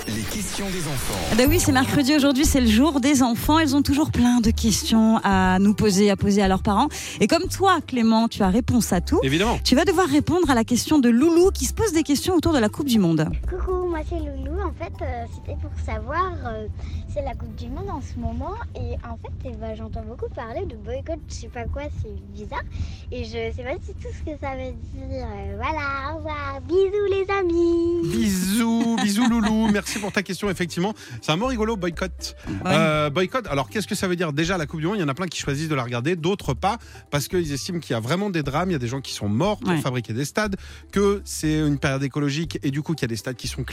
Les 0.08 0.22
questions 0.22 0.66
des 0.70 0.82
enfants. 0.88 1.20
Ah 1.32 1.36
bah 1.36 1.44
oui, 1.48 1.60
c'est 1.60 1.72
mercredi 1.72 2.16
aujourd'hui, 2.16 2.46
c'est 2.46 2.60
le 2.62 2.68
jour 2.70 3.00
des 3.00 3.24
enfants. 3.24 3.60
Ils 3.60 3.76
ont 3.76 3.82
toujours 3.82 4.12
plein 4.12 4.40
de 4.42 4.52
questions 4.52 5.20
à 5.24 5.60
nous 5.60 5.74
poser, 5.74 6.10
à 6.12 6.16
poser 6.16 6.42
à 6.42 6.48
leurs 6.48 6.62
parents. 6.64 6.88
Et 7.20 7.28
comme 7.28 7.48
toi, 7.48 7.80
Clément, 7.86 8.28
tu 8.28 8.44
as 8.44 8.50
réponse 8.50 8.92
à 8.94 9.02
tout, 9.02 9.20
Évidemment. 9.24 9.60
tu 9.64 9.76
vas 9.76 9.86
devoir 9.86 10.08
répondre 10.08 10.50
à 10.50 10.56
la 10.56 10.64
question 10.64 11.00
de 11.00 11.10
Loulou 11.10 11.52
qui 11.52 11.66
se 11.66 11.74
pose 11.74 11.94
des 11.94 12.04
questions 12.04 12.36
autour 12.36 12.54
de 12.54 12.60
la 12.60 12.70
Coupe 12.70 12.88
du 12.88 13.00
Monde. 13.00 13.30
Coucou, 13.50 13.83
moi 13.94 14.02
c'est 14.10 14.18
Loulou. 14.18 14.60
En 14.60 14.72
fait, 14.74 14.94
euh, 15.04 15.26
c'était 15.36 15.56
pour 15.62 15.70
savoir, 15.86 16.32
euh, 16.48 16.68
c'est 17.14 17.22
la 17.22 17.36
Coupe 17.36 17.54
du 17.56 17.70
Monde 17.70 17.90
en 17.92 18.02
ce 18.02 18.18
moment. 18.20 18.56
Et 18.76 18.96
en 19.08 19.18
fait, 19.18 19.32
eh 19.46 19.52
ben, 19.56 19.76
j'entends 19.76 20.02
beaucoup 20.04 20.28
parler 20.34 20.66
de 20.66 20.76
boycott, 20.76 21.20
je 21.30 21.34
sais 21.34 21.48
pas 21.48 21.66
quoi, 21.66 21.84
c'est 22.02 22.16
bizarre. 22.34 22.64
Et 23.12 23.24
je 23.24 23.30
sais 23.56 23.64
pas 23.64 23.76
du 23.76 23.94
tout 24.02 24.08
ce 24.12 24.32
que 24.32 24.36
ça 24.42 24.56
veut 24.56 24.72
dire. 24.72 25.28
Euh, 25.28 25.58
voilà, 25.62 26.12
au 26.14 26.18
revoir. 26.18 26.60
Bisous 26.62 27.06
les 27.12 27.26
amis. 27.40 28.10
Bisous, 28.10 28.96
bisous 29.04 29.30
loulou. 29.30 29.68
Merci 29.72 30.00
pour 30.00 30.12
ta 30.12 30.24
question. 30.24 30.50
Effectivement, 30.50 30.94
c'est 31.22 31.32
un 31.32 31.36
mot 31.36 31.46
rigolo, 31.46 31.76
boycott. 31.78 32.36
Euh, 32.66 33.12
boycott. 33.12 33.46
Alors, 33.48 33.70
qu'est-ce 33.70 33.86
que 33.88 33.94
ça 33.96 34.08
veut 34.08 34.16
dire? 34.16 34.34
Déjà, 34.34 34.58
la 34.58 34.66
Coupe 34.66 34.80
du 34.80 34.88
Monde, 34.88 34.98
il 34.98 35.02
y 35.02 35.04
en 35.04 35.08
a 35.10 35.14
plein 35.14 35.28
qui 35.28 35.40
choisissent 35.40 35.70
de 35.70 35.76
la 35.76 35.84
regarder, 35.84 36.16
d'autres 36.16 36.56
pas, 36.56 36.80
parce 37.12 37.28
qu'ils 37.28 37.52
estiment 37.54 37.80
qu'il 37.80 37.92
y 37.94 37.96
a 37.96 38.00
vraiment 38.00 38.32
des 38.32 38.42
drames. 38.42 38.72
Il 38.72 38.74
y 38.74 38.78
a 38.78 38.80
des 38.80 38.88
gens 38.88 39.02
qui 39.02 39.14
sont 39.14 39.30
morts 39.30 39.60
pour 39.60 39.70
Ouais. 39.70 39.82
fabriquer 39.82 40.14
des 40.14 40.26
stades, 40.26 40.56
que 40.92 41.22
c'est 41.26 41.60
une 41.60 41.78
période 41.78 42.02
écologique 42.04 42.58
et 42.64 42.72
du 42.72 42.82
coup 42.82 42.94
qu'il 42.96 43.04
y 43.04 43.06
a 43.06 43.14
des 43.14 43.16
stades 43.18 43.36
qui 43.36 43.48
sont 43.48 43.64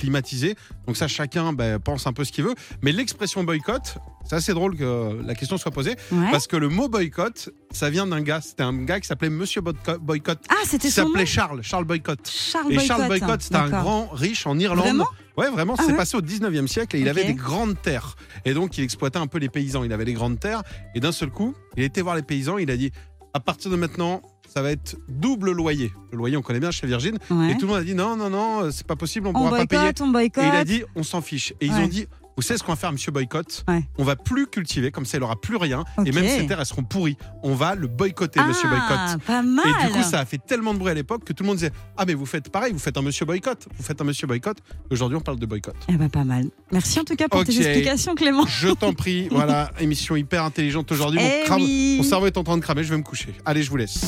Donc 0.87 0.97
ça, 0.97 1.09
chacun 1.09 1.53
ben, 1.53 1.79
pense 1.79 2.07
un 2.07 2.13
peu 2.13 2.25
ce 2.25 2.33
qu'il 2.33 2.45
veut. 2.45 2.55
Mais 2.83 2.93
l'expression 2.93 3.45
boycott, 3.45 3.99
c'est 4.29 4.37
assez 4.37 4.53
drôle 4.55 4.77
que 4.77 5.21
la 5.25 5.35
question 5.35 5.57
soit 5.59 5.71
posée, 5.71 5.97
Ouais. 6.13 6.31
parce 6.31 6.47
que 6.47 6.57
le 6.57 6.69
mot 6.69 6.89
boycott, 6.89 7.51
ça 7.71 7.91
vient 7.91 8.07
d'un 8.07 8.21
gars. 8.21 8.41
C'était 8.41 8.63
un 8.63 8.73
gars 8.85 9.01
qui 9.01 9.07
s'appelait 9.07 9.31
Monsieur 9.31 9.61
Boycott. 9.61 10.39
Ah, 10.49 10.55
c'était 10.67 10.91
son 10.91 11.07
s'appelait 11.07 11.27
Charles, 11.27 11.63
Charles 11.63 11.85
Boycott. 11.85 12.29
Charles 12.29 12.73
Et 12.73 12.77
Boycott. 12.77 12.87
Charles 12.97 13.09
Boycott, 13.09 13.43
c'était 13.43 13.57
un 13.57 13.69
grand 13.69 14.09
riche 14.09 14.47
en 14.47 14.59
Irlande. 14.59 14.85
Vraiment? 14.85 15.07
Ouais, 15.37 15.49
vraiment, 15.49 15.75
Ah 15.79 15.83
c'est 15.87 15.93
ouais 15.93 15.97
passé 15.97 16.17
au 16.17 16.21
19e 16.23 16.67
siècle 16.67 16.97
et 16.97 17.01
il 17.01 17.09
avait 17.09 17.25
des 17.25 17.35
grandes 17.35 17.81
terres. 17.81 18.17
Et 18.45 18.53
donc, 18.53 18.77
il 18.77 18.85
exploitait 18.85 19.19
un 19.19 19.27
peu 19.27 19.39
les 19.39 19.49
paysans. 19.49 19.85
Il 19.85 19.93
avait 19.93 20.05
des 20.05 20.13
grandes 20.13 20.39
terres. 20.39 20.63
Et 20.95 21.01
d'un 21.01 21.13
seul 21.13 21.31
coup, 21.31 21.55
il 21.77 21.83
était 21.85 22.03
voir 22.03 22.15
les 22.17 22.23
paysans. 22.23 22.59
Il 22.59 22.71
a 22.71 22.77
dit 22.77 22.91
à 23.33 23.41
partir 23.41 23.71
de 23.71 23.77
maintenant, 23.77 24.21
ça 24.53 24.63
va 24.63 24.73
être 24.73 24.97
double 25.09 25.53
loyer. 25.53 25.93
Le 26.13 26.19
loyer, 26.19 26.37
on 26.37 26.43
connaît 26.43 26.61
bien 26.61 26.71
chez 26.71 26.87
Virgin. 26.87 27.19
Ouais. 27.31 27.53
Et 27.53 27.55
tout 27.55 27.63
le 27.63 27.69
monde 27.69 27.79
a 27.81 27.85
dit 27.85 27.95
non, 27.95 28.17
non, 28.17 28.31
non, 28.31 28.63
euh, 28.65 28.71
c'est 28.71 28.87
pas 28.87 28.97
possible, 28.97 29.27
on 29.29 29.31
On 29.31 29.33
pourra 29.35 29.51
pas 29.59 29.67
payer. 29.67 29.93
on 30.01 30.09
boycotte. 30.09 30.43
Et 30.45 30.49
il 30.49 30.55
a 30.55 30.65
dit 30.65 30.83
on 30.97 31.03
s'en 31.03 31.21
fiche. 31.21 31.53
Et 31.61 31.67
ils 31.67 31.73
ont 31.73 31.87
dit 31.87 32.07
vous 32.37 32.43
savez 32.43 32.57
ce 32.59 32.65
qu'on 32.65 32.73
va 32.73 32.77
faire, 32.77 32.91
monsieur 32.93 33.13
Boycott 33.13 33.65
Ouais. 33.69 33.83
On 33.99 34.05
va 34.05 34.17
plus 34.17 34.47
cultiver, 34.47 34.91
comme 34.91 35.05
ça 35.05 35.19
il 35.19 35.23
aura 35.23 35.39
plus 35.39 35.57
rien. 35.57 35.85
Et 36.07 36.13
même 36.13 36.27
ces 36.27 36.47
terres, 36.47 36.59
elles 36.61 36.65
seront 36.65 36.85
pourries. 36.85 37.17
On 37.43 37.55
va 37.55 37.75
le 37.75 37.87
boycotter, 37.87 38.41
monsieur 38.43 38.67
Ah, 38.73 38.77
Boycott. 39.11 39.27
pas 39.27 39.43
mal. 39.43 39.67
Et 39.67 39.87
du 39.87 39.93
coup, 39.93 40.03
ça 40.03 40.21
a 40.21 40.25
fait 40.25 40.39
tellement 40.39 40.73
de 40.73 40.79
bruit 40.79 40.91
à 40.91 40.95
l'époque 40.95 41.25
que 41.25 41.35
tout 41.35 41.43
le 41.43 41.49
monde 41.49 41.57
disait 41.59 41.73
Ah, 41.99 42.05
mais 42.07 42.15
vous 42.15 42.25
faites 42.25 42.49
pareil, 42.51 42.73
vous 42.73 42.79
faites 42.79 42.97
un 42.97 43.03
monsieur 43.03 43.27
boycott. 43.27 43.67
Vous 43.77 43.83
faites 43.83 44.01
un 44.01 44.05
monsieur 44.05 44.27
boycott. 44.27 44.57
Aujourd'hui, 44.91 45.19
on 45.19 45.21
parle 45.21 45.39
de 45.39 45.45
boycott. 45.45 45.75
Eh 45.89 45.97
ben, 45.97 46.09
pas 46.09 46.25
mal. 46.25 46.47
Merci 46.73 46.99
en 47.01 47.05
tout 47.05 47.15
cas 47.17 47.29
pour 47.29 47.41
Ok. 47.41 47.47
tes 47.49 47.57
explications, 47.59 48.15
Clément. 48.15 48.47
Je 48.47 48.69
t'en 48.69 48.95
prie, 48.95 49.29
voilà, 49.31 49.71
émission 49.79 50.17
hyper 50.17 50.43
intelligente 50.45 50.91
aujourd'hui. 50.93 51.19
Mon, 51.21 51.27
Eh 51.27 51.53
oui. 51.57 51.95
mon 51.99 52.05
cerveau 52.05 52.27
est 52.27 52.39
en 52.39 52.45
train 52.45 52.57
de 52.57 52.63
cramer, 52.63 52.85
je 52.85 52.91
vais 52.91 52.97
me 52.99 53.03
coucher. 53.03 53.35
Allez, 53.45 53.63
je 53.63 53.69
vous 53.69 53.77
laisse. 53.77 54.01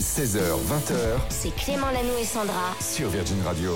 16h, 0.00 0.38
20h 0.38 1.18
C'est 1.28 1.54
Clément 1.54 1.90
Lano 1.90 2.16
et 2.20 2.24
Sandra. 2.24 2.74
sur 2.80 3.08
Virgin 3.08 3.36
Radio. 3.44 3.72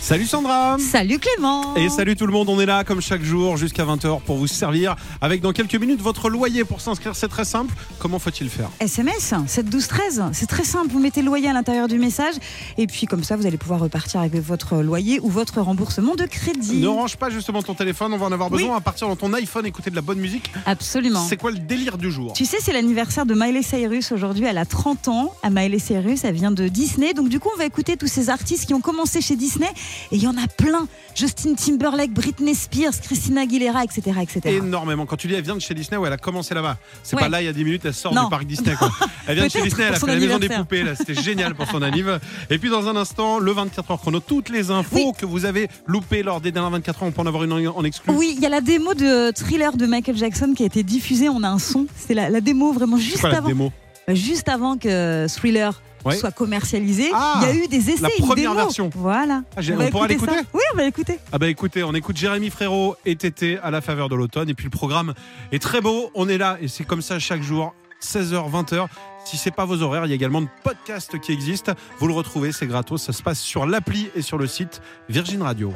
Salut 0.00 0.26
Sandra 0.26 0.76
Salut 0.78 1.18
Clément. 1.18 1.76
Et 1.76 1.88
salut 1.88 2.16
tout 2.16 2.26
le 2.26 2.32
monde, 2.32 2.48
on 2.48 2.58
est 2.58 2.66
là 2.66 2.84
comme 2.84 3.00
chaque 3.00 3.22
jour 3.22 3.56
jusqu'à 3.56 3.84
20h 3.84 4.22
pour 4.22 4.36
vous 4.38 4.46
servir 4.46 4.96
avec 5.20 5.40
dans 5.40 5.52
quelques 5.52 5.74
minutes 5.74 6.00
votre 6.00 6.30
loyer 6.30 6.64
pour 6.64 6.80
s'inscrire, 6.80 7.14
c'est 7.14 7.28
très 7.28 7.44
simple. 7.44 7.72
Comment 7.98 8.18
faut-il 8.18 8.48
faire 8.48 8.70
SMS 8.80 9.34
7 9.46 9.66
12 9.68 9.86
13, 9.86 10.22
c'est 10.32 10.46
très 10.46 10.64
simple, 10.64 10.88
vous 10.90 10.98
mettez 10.98 11.20
le 11.20 11.26
loyer 11.26 11.48
à 11.48 11.52
l'intérieur 11.52 11.86
du 11.86 11.98
message 11.98 12.34
et 12.78 12.86
puis 12.86 13.06
comme 13.06 13.22
ça 13.22 13.36
vous 13.36 13.46
allez 13.46 13.58
pouvoir 13.58 13.78
repartir 13.78 14.20
avec 14.20 14.42
votre 14.42 14.78
loyer 14.78 15.20
ou 15.20 15.28
votre 15.28 15.60
remboursement 15.60 16.16
de 16.16 16.24
crédit. 16.24 16.78
Ne 16.78 16.88
range 16.88 17.16
pas 17.16 17.30
justement 17.30 17.62
ton 17.62 17.74
téléphone, 17.74 18.12
on 18.12 18.18
va 18.18 18.26
en 18.26 18.32
avoir 18.32 18.50
besoin 18.50 18.76
à 18.76 18.80
partir 18.80 19.06
dans 19.06 19.16
ton 19.16 19.32
iPhone, 19.34 19.66
écouter 19.66 19.90
de 19.90 19.96
la 19.96 20.02
bonne 20.02 20.18
musique. 20.18 20.50
Absolument. 20.66 21.24
C'est 21.28 21.36
quoi 21.36 21.50
le 21.50 21.58
délire 21.58 21.98
du 21.98 22.10
jour 22.10 22.32
Tu 22.32 22.46
sais, 22.46 22.56
c'est 22.60 22.72
l'anniversaire 22.72 23.26
de 23.26 23.34
Miley 23.34 23.62
Cyrus 23.62 24.12
aujourd'hui. 24.12 24.46
Elle 24.46 24.58
a 24.58 24.64
30 24.64 25.08
ans. 25.08 25.34
À 25.42 25.50
Miley 25.50 25.78
Cyrus, 25.78 26.24
elle 26.24 26.34
vient 26.34 26.50
de 26.50 26.68
Disney. 26.68 27.12
Donc, 27.14 27.28
du 27.28 27.38
coup, 27.38 27.50
on 27.54 27.58
va 27.58 27.66
écouter 27.66 27.96
tous 27.96 28.06
ces 28.06 28.30
artistes 28.30 28.66
qui 28.66 28.74
ont 28.74 28.80
commencé 28.80 29.20
chez 29.20 29.36
Disney. 29.36 29.68
Et 30.12 30.16
il 30.16 30.22
y 30.22 30.26
en 30.26 30.36
a 30.36 30.46
plein. 30.46 30.86
Justin 31.14 31.54
Timberlake, 31.54 32.12
Britney 32.12 32.54
Spears, 32.54 32.92
Christina 33.02 33.42
Aguilera, 33.42 33.84
etc. 33.84 34.02
etc. 34.22 34.40
Énormément. 34.56 35.06
Quand 35.06 35.16
tu 35.16 35.26
dis 35.26 35.34
elle 35.34 35.42
vient 35.42 35.54
de 35.56 35.60
chez 35.60 35.74
Disney, 35.74 35.96
ouais, 35.98 36.06
elle 36.06 36.14
a 36.14 36.18
commencé 36.18 36.54
là-bas. 36.54 36.78
C'est 37.02 37.16
Ouais. 37.16 37.22
pas 37.22 37.28
là 37.28 37.42
il 37.42 37.46
y 37.46 37.48
a 37.48 37.52
10 37.52 37.64
minutes, 37.64 37.82
elle 37.84 37.94
sort 37.94 38.14
Non. 38.14 38.24
du 38.24 38.30
parc 38.30 38.44
Disney. 38.44 38.74
Quoi. 38.76 38.90
Elle 39.26 39.36
vient 39.36 39.46
de 39.46 39.50
chez 39.50 39.62
Disney, 39.62 39.84
elle 39.86 39.94
a 39.94 39.98
fait 39.98 40.06
la 40.06 40.16
maison 40.16 40.38
des 40.38 40.48
poupées. 40.48 40.84
C'était 40.96 41.14
génial 41.20 41.54
pour 41.54 41.66
son 41.66 41.82
anniv. 41.82 42.18
Et 42.48 42.58
puis 42.58 42.70
dans 42.70 42.88
un 42.88 42.96
instant, 42.96 43.38
le 43.38 43.52
24 43.52 43.90
heures 43.90 44.00
chrono, 44.00 44.20
toutes 44.20 44.48
les 44.48 44.70
infos 44.70 44.96
Oui. 44.96 45.12
que 45.18 45.26
vous 45.26 45.44
avez 45.44 45.68
loupées 45.86 46.22
lors 46.22 46.40
des 46.40 46.50
dernières 46.52 46.70
24 46.70 47.02
heures, 47.02 47.08
on 47.08 47.12
peut 47.12 47.20
en 47.20 47.26
avoir 47.26 47.44
une 47.44 47.52
en 47.68 47.84
exclu. 47.84 48.12
Oui, 48.14 48.34
il 48.36 48.42
y 48.42 48.46
a 48.46 48.48
la 48.48 48.60
démo 48.60 48.94
de 48.94 49.30
Thriller 49.32 49.76
de 49.76 49.86
Michael 49.86 50.16
Jackson 50.16 50.52
qui 50.56 50.62
a 50.62 50.66
été 50.66 50.82
diffusée. 50.82 51.28
On 51.28 51.42
a 51.42 51.48
un 51.48 51.58
son. 51.58 51.86
C'est 51.96 52.14
la, 52.14 52.30
la 52.30 52.40
démo 52.40 52.72
vraiment 52.72 52.96
juste 52.96 53.20
quoi 53.20 53.30
la 53.30 53.38
avant, 53.38 53.48
démo? 53.48 53.72
Juste 54.08 54.48
avant 54.48 54.76
que 54.78 55.26
Thriller 55.28 55.80
Ouais. 56.04 56.16
soit 56.16 56.30
commercialisé. 56.30 57.10
Ah, 57.14 57.40
il 57.42 57.48
y 57.48 57.50
a 57.50 57.64
eu 57.64 57.68
des 57.68 57.90
essais, 57.90 58.02
la 58.02 58.08
première 58.18 58.54
version. 58.54 58.90
Voilà. 58.94 59.42
Ah, 59.56 59.60
va 59.60 59.84
on 59.84 59.90
pourra 59.90 60.08
l'écouter 60.08 60.32
Oui, 60.54 60.62
on 60.72 60.76
va 60.76 60.84
l'écouter. 60.84 61.18
Ah 61.32 61.38
bah 61.38 61.48
écoutez, 61.48 61.82
on 61.82 61.94
écoute 61.94 62.16
Jérémy 62.16 62.50
Frérot 62.50 62.96
et 63.04 63.16
Tété 63.16 63.58
à 63.62 63.70
la 63.70 63.80
faveur 63.80 64.08
de 64.08 64.14
l'automne. 64.14 64.48
Et 64.48 64.54
puis 64.54 64.64
le 64.64 64.70
programme 64.70 65.14
est 65.52 65.60
très 65.60 65.80
beau, 65.80 66.10
on 66.14 66.28
est 66.28 66.38
là 66.38 66.56
et 66.60 66.68
c'est 66.68 66.84
comme 66.84 67.02
ça 67.02 67.18
chaque 67.18 67.42
jour, 67.42 67.74
16h, 68.02 68.50
20h. 68.50 68.86
Si 69.24 69.36
c'est 69.36 69.50
pas 69.50 69.66
vos 69.66 69.82
horaires, 69.82 70.06
il 70.06 70.08
y 70.08 70.12
a 70.12 70.14
également 70.14 70.40
de 70.40 70.48
podcasts 70.64 71.20
qui 71.20 71.32
existent. 71.32 71.72
Vous 71.98 72.08
le 72.08 72.14
retrouvez, 72.14 72.52
c'est 72.52 72.66
gratos. 72.66 73.02
Ça 73.02 73.12
se 73.12 73.22
passe 73.22 73.38
sur 73.40 73.66
l'appli 73.66 74.10
et 74.14 74.22
sur 74.22 74.38
le 74.38 74.46
site 74.46 74.80
Virgin 75.08 75.42
Radio. 75.42 75.74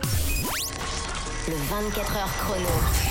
Le 1.48 1.54
24 1.56 2.16
heures 2.16 2.36
chrono. 2.38 2.68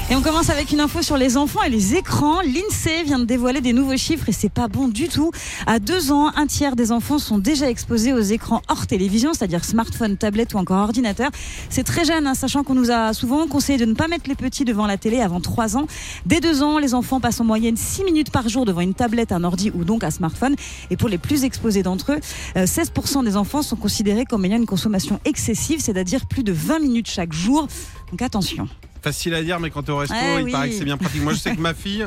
Et 0.09 0.15
on 0.15 0.21
commence 0.21 0.49
avec 0.49 0.71
une 0.71 0.79
info 0.79 1.01
sur 1.01 1.17
les 1.17 1.37
enfants 1.37 1.61
et 1.63 1.69
les 1.69 1.95
écrans. 1.95 2.41
L'INSEE 2.41 3.03
vient 3.03 3.19
de 3.19 3.25
dévoiler 3.25 3.61
des 3.61 3.73
nouveaux 3.73 3.97
chiffres 3.97 4.27
et 4.27 4.31
c'est 4.31 4.51
pas 4.51 4.67
bon 4.67 4.87
du 4.87 5.07
tout. 5.07 5.31
À 5.67 5.79
deux 5.79 6.11
ans, 6.11 6.31
un 6.35 6.47
tiers 6.47 6.75
des 6.75 6.91
enfants 6.91 7.19
sont 7.19 7.37
déjà 7.37 7.69
exposés 7.69 8.11
aux 8.11 8.21
écrans 8.21 8.61
hors 8.69 8.87
télévision, 8.87 9.33
c'est-à-dire 9.33 9.63
smartphone, 9.63 10.17
tablette 10.17 10.53
ou 10.53 10.57
encore 10.57 10.79
ordinateur. 10.79 11.29
C'est 11.69 11.83
très 11.83 12.05
jeune, 12.05 12.25
hein, 12.25 12.33
sachant 12.33 12.63
qu'on 12.63 12.73
nous 12.73 12.91
a 12.91 13.13
souvent 13.13 13.45
conseillé 13.47 13.77
de 13.77 13.85
ne 13.85 13.93
pas 13.93 14.07
mettre 14.07 14.27
les 14.27 14.35
petits 14.35 14.65
devant 14.65 14.87
la 14.87 14.97
télé 14.97 15.21
avant 15.21 15.39
trois 15.39 15.77
ans. 15.77 15.85
Dès 16.25 16.39
deux 16.39 16.63
ans, 16.63 16.79
les 16.79 16.95
enfants 16.95 17.19
passent 17.19 17.41
en 17.41 17.45
moyenne 17.45 17.77
six 17.77 18.03
minutes 18.03 18.31
par 18.31 18.49
jour 18.49 18.65
devant 18.65 18.81
une 18.81 18.95
tablette, 18.95 19.31
un 19.31 19.43
ordi 19.43 19.71
ou 19.75 19.83
donc 19.83 20.03
un 20.03 20.11
smartphone. 20.11 20.55
Et 20.89 20.97
pour 20.97 21.09
les 21.09 21.17
plus 21.19 21.43
exposés 21.43 21.83
d'entre 21.83 22.13
eux, 22.13 22.19
euh, 22.57 22.65
16% 22.65 23.23
des 23.23 23.37
enfants 23.37 23.61
sont 23.61 23.75
considérés 23.75 24.25
comme 24.25 24.43
ayant 24.45 24.57
une 24.57 24.65
consommation 24.65 25.19
excessive, 25.25 25.81
c'est-à-dire 25.81 26.25
plus 26.25 26.43
de 26.43 26.51
20 26.51 26.79
minutes 26.79 27.09
chaque 27.09 27.33
jour. 27.33 27.67
Donc 28.11 28.21
attention. 28.21 28.67
Facile 29.01 29.33
à 29.33 29.43
dire, 29.43 29.59
mais 29.59 29.69
quand 29.69 29.83
t'es 29.83 29.91
au 29.91 29.97
resto, 29.97 30.15
Eh 30.17 30.39
il 30.39 30.45
oui. 30.45 30.51
paraît 30.51 30.69
que 30.69 30.75
c'est 30.77 30.85
bien 30.85 30.97
pratique. 30.97 31.21
Moi, 31.21 31.33
je 31.33 31.39
sais 31.39 31.53
que 31.55 31.59
ma 31.61 31.73
fille, 31.73 32.05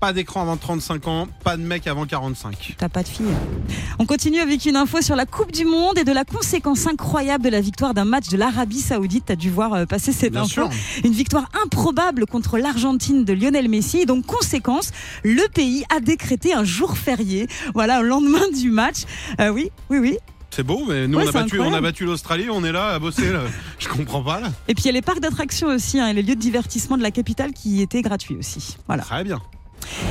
pas 0.00 0.12
d'écran 0.14 0.42
avant 0.42 0.56
35 0.56 1.06
ans, 1.08 1.28
pas 1.44 1.56
de 1.58 1.62
mec 1.62 1.86
avant 1.86 2.06
45. 2.06 2.76
T'as 2.78 2.88
pas 2.88 3.02
de 3.02 3.08
fille. 3.08 3.26
On 3.98 4.06
continue 4.06 4.38
avec 4.38 4.64
une 4.64 4.76
info 4.76 5.02
sur 5.02 5.14
la 5.16 5.26
Coupe 5.26 5.52
du 5.52 5.64
Monde 5.66 5.98
et 5.98 6.04
de 6.04 6.12
la 6.12 6.24
conséquence 6.24 6.86
incroyable 6.86 7.44
de 7.44 7.48
la 7.50 7.60
victoire 7.60 7.92
d'un 7.92 8.04
match 8.06 8.28
de 8.28 8.36
l'Arabie 8.38 8.80
Saoudite. 8.80 9.24
T'as 9.26 9.36
dû 9.36 9.50
voir 9.50 9.74
euh, 9.74 9.84
passer 9.86 10.12
cette 10.12 10.32
Bien 10.32 10.42
info. 10.42 10.48
sûr. 10.48 10.70
Une 11.04 11.12
victoire 11.12 11.50
improbable 11.64 12.24
contre 12.26 12.56
l'Argentine 12.58 13.24
de 13.24 13.32
Lionel 13.34 13.68
Messi. 13.68 13.98
Et 13.98 14.06
donc, 14.06 14.24
conséquence, 14.24 14.92
le 15.24 15.46
pays 15.52 15.84
a 15.94 16.00
décrété 16.00 16.54
un 16.54 16.64
jour 16.64 16.96
férié. 16.96 17.46
Voilà, 17.74 18.00
au 18.00 18.04
lendemain 18.04 18.48
du 18.56 18.70
match. 18.70 18.98
Euh, 19.40 19.48
oui, 19.50 19.70
oui, 19.90 19.98
oui. 19.98 20.16
C'est 20.50 20.62
beau, 20.62 20.84
mais 20.88 21.06
nous, 21.06 21.18
Ouais, 21.18 21.24
on, 21.24 21.28
a 21.28 21.32
battu, 21.32 21.58
on 21.58 21.62
a 21.62 21.64
incroyable. 21.66 21.86
battu 21.86 22.04
l'Australie, 22.04 22.48
on 22.50 22.64
est 22.64 22.72
là 22.72 22.88
à 22.88 22.98
bosser. 22.98 23.32
Là. 23.32 23.40
Je 23.78 23.88
comprends 23.88 24.22
pas, 24.22 24.40
là. 24.40 24.48
Et 24.66 24.74
puis, 24.74 24.84
il 24.84 24.86
y 24.86 24.90
a 24.90 24.92
les 24.92 25.02
parcs 25.02 25.20
d'attractions 25.20 25.68
aussi, 25.68 26.00
hein, 26.00 26.08
et 26.08 26.14
les 26.14 26.22
lieux 26.22 26.34
de 26.36 26.40
divertissement 26.40 26.96
de 26.96 27.02
la 27.02 27.10
capitale 27.10 27.52
qui 27.52 27.82
étaient 27.82 28.02
gratuits 28.02 28.36
aussi. 28.36 28.76
Voilà. 28.86 29.02
Très 29.02 29.24
bien. 29.24 29.40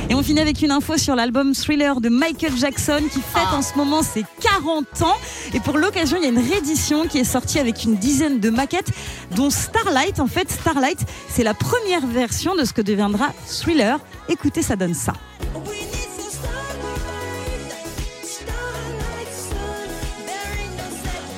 Et 0.08 0.14
on 0.14 0.22
finit 0.22 0.40
avec 0.40 0.62
une 0.62 0.70
info 0.70 0.96
sur 0.96 1.14
l'album 1.14 1.54
Thriller 1.54 2.00
de 2.00 2.08
Michael 2.08 2.56
Jackson 2.56 3.00
qui 3.12 3.20
fête 3.20 3.52
en 3.52 3.60
ce 3.62 3.76
moment 3.76 4.02
ses 4.02 4.24
40 4.40 5.02
ans. 5.02 5.14
Et 5.52 5.60
pour 5.60 5.76
l'occasion, 5.76 6.16
il 6.16 6.24
y 6.24 6.26
a 6.26 6.30
une 6.30 6.38
réédition 6.38 7.06
qui 7.06 7.18
est 7.18 7.24
sortie 7.24 7.58
avec 7.58 7.84
une 7.84 7.96
dizaine 7.96 8.40
de 8.40 8.50
maquettes, 8.50 8.90
dont 9.36 9.50
Starlight. 9.50 10.20
En 10.20 10.26
fait, 10.26 10.50
Starlight, 10.50 10.98
c'est 11.28 11.44
la 11.44 11.54
première 11.54 12.06
version 12.06 12.54
de 12.56 12.64
ce 12.64 12.72
que 12.72 12.80
deviendra 12.82 13.28
Thriller. 13.46 13.98
Écoutez, 14.28 14.62
ça 14.62 14.74
donne 14.76 14.94
ça. 14.94 15.12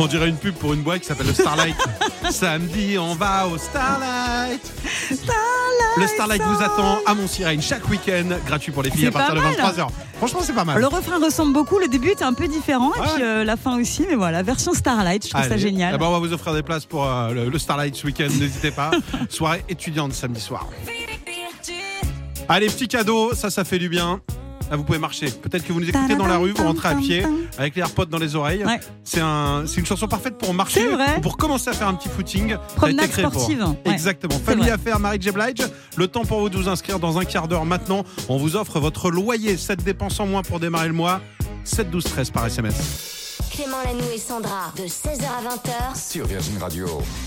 On 0.01 0.07
dirait 0.07 0.31
une 0.31 0.37
pub 0.37 0.55
pour 0.55 0.73
une 0.73 0.81
boîte 0.81 1.03
qui 1.03 1.09
s'appelle 1.09 1.27
le 1.27 1.35
Starlight. 1.35 1.77
Samedi, 2.31 2.97
on 2.99 3.15
va 3.15 3.47
au 3.47 3.59
Starlight. 3.59 4.73
Le 5.99 6.07
Starlight 6.07 6.41
vous 6.43 6.63
attend 6.63 7.01
à 7.05 7.13
Montsirène 7.15 7.61
chaque 7.61 7.87
week-end, 7.91 8.25
gratuit 8.47 8.73
pour 8.73 8.83
les 8.83 8.91
filles 8.91 9.09
à 9.09 9.11
partir 9.11 9.35
de 9.35 9.41
pas 9.41 9.51
mal. 9.51 9.75
23h. 9.75 9.89
Franchement, 10.17 10.41
c'est 10.43 10.55
pas 10.55 10.65
mal. 10.65 10.81
Le 10.81 10.87
refrain 10.87 11.23
ressemble 11.23 11.53
beaucoup, 11.53 11.79
le 11.79 11.87
début 11.87 12.09
est 12.09 12.23
un 12.23 12.33
peu 12.33 12.49
différent, 12.49 12.93
et 12.95 13.01
puis 13.01 13.23
euh, 13.23 13.45
la 13.45 13.59
fin 13.59 13.79
aussi, 13.79 14.07
mais 14.09 14.15
voilà, 14.15 14.43
version 14.43 14.73
Starlight, 14.73 15.27
je 15.27 15.35
trouve 15.35 15.47
ça 15.47 15.59
génial. 15.59 15.93
Eh 15.95 15.99
ben, 15.99 16.07
on 16.07 16.13
va 16.13 16.19
vous 16.19 16.33
offrir 16.33 16.55
des 16.55 16.63
places 16.63 16.87
pour 16.87 17.05
euh, 17.05 17.33
le, 17.33 17.51
le 17.51 17.59
Starlight 17.59 17.95
ce 17.95 18.07
week-end, 18.07 18.29
n'hésitez 18.39 18.71
pas. 18.71 18.93
Soirée 19.29 19.65
étudiante 19.69 20.15
samedi 20.15 20.41
soir. 20.41 20.67
Allez, 22.49 22.69
petit 22.69 22.89
cadeau, 22.89 23.35
ça, 23.35 23.51
ça 23.51 23.65
fait 23.65 23.79
du 23.79 23.91
bien. 23.91 24.23
Là, 24.71 24.77
vous 24.77 24.85
pouvez 24.85 24.99
marcher. 24.99 25.31
Peut-être 25.31 25.67
que 25.67 25.73
vous 25.73 25.81
nous 25.81 25.89
écoutez 25.89 26.15
dans 26.15 26.29
la 26.29 26.37
rue, 26.39 26.53
vous 26.53 26.65
rentrez 26.65 26.89
à 26.89 26.95
pied 26.95 27.25
avec 27.59 27.75
les 27.75 27.83
AirPods 27.83 28.07
dans 28.07 28.19
les 28.19 28.37
oreilles. 28.37 28.65
Ouais. 28.65 28.79
C'est 29.03 29.21
un, 29.21 29.65
c'est 29.67 29.81
une 29.81 29.87
chanson 29.87 30.07
parfaite 30.07 30.39
pour 30.39 30.55
marcher 30.55 30.89
ou 30.89 31.21
pour 31.21 31.37
commencer 31.37 31.71
à 31.71 31.73
faire 31.73 31.89
un 31.89 31.95
petit 31.95 32.09
footing. 32.09 32.57
Promenade 32.77 33.11
pour. 33.11 33.33
sportive. 33.33 33.65
Ouais. 33.85 33.93
Exactement. 33.93 34.35
C'est 34.37 34.53
Famille 34.53 34.73
faire, 34.83 35.01
Marie 35.01 35.21
J. 35.21 35.33
Blige. 35.33 35.67
Le 35.97 36.07
temps 36.07 36.25
pour 36.25 36.41
vous 36.41 36.49
de 36.49 36.57
vous 36.57 36.69
inscrire 36.69 36.99
dans 37.01 37.19
un 37.19 37.25
quart 37.25 37.49
d'heure 37.49 37.65
maintenant. 37.65 38.05
On 38.29 38.37
vous 38.37 38.55
offre 38.55 38.79
votre 38.79 39.11
loyer, 39.11 39.57
7 39.57 39.83
dépenses 39.83 40.21
en 40.21 40.27
moins 40.27 40.43
pour 40.43 40.61
démarrer 40.61 40.89
le 40.89 40.95
mois. 40.95 41.21
7 41.65 41.91
12 41.91 42.05
13 42.05 42.31
par 42.31 42.47
SMS. 42.47 43.20
Clément 43.61 43.83
Lanoux 43.85 44.11
et 44.15 44.19
Sandra, 44.19 44.73
de 44.75 44.85
16h 44.85 45.23
à 45.23 45.43
20h, 45.55 45.95
Sur 46.11 46.27
Virgin 46.27 46.57
Radio. 46.59 46.87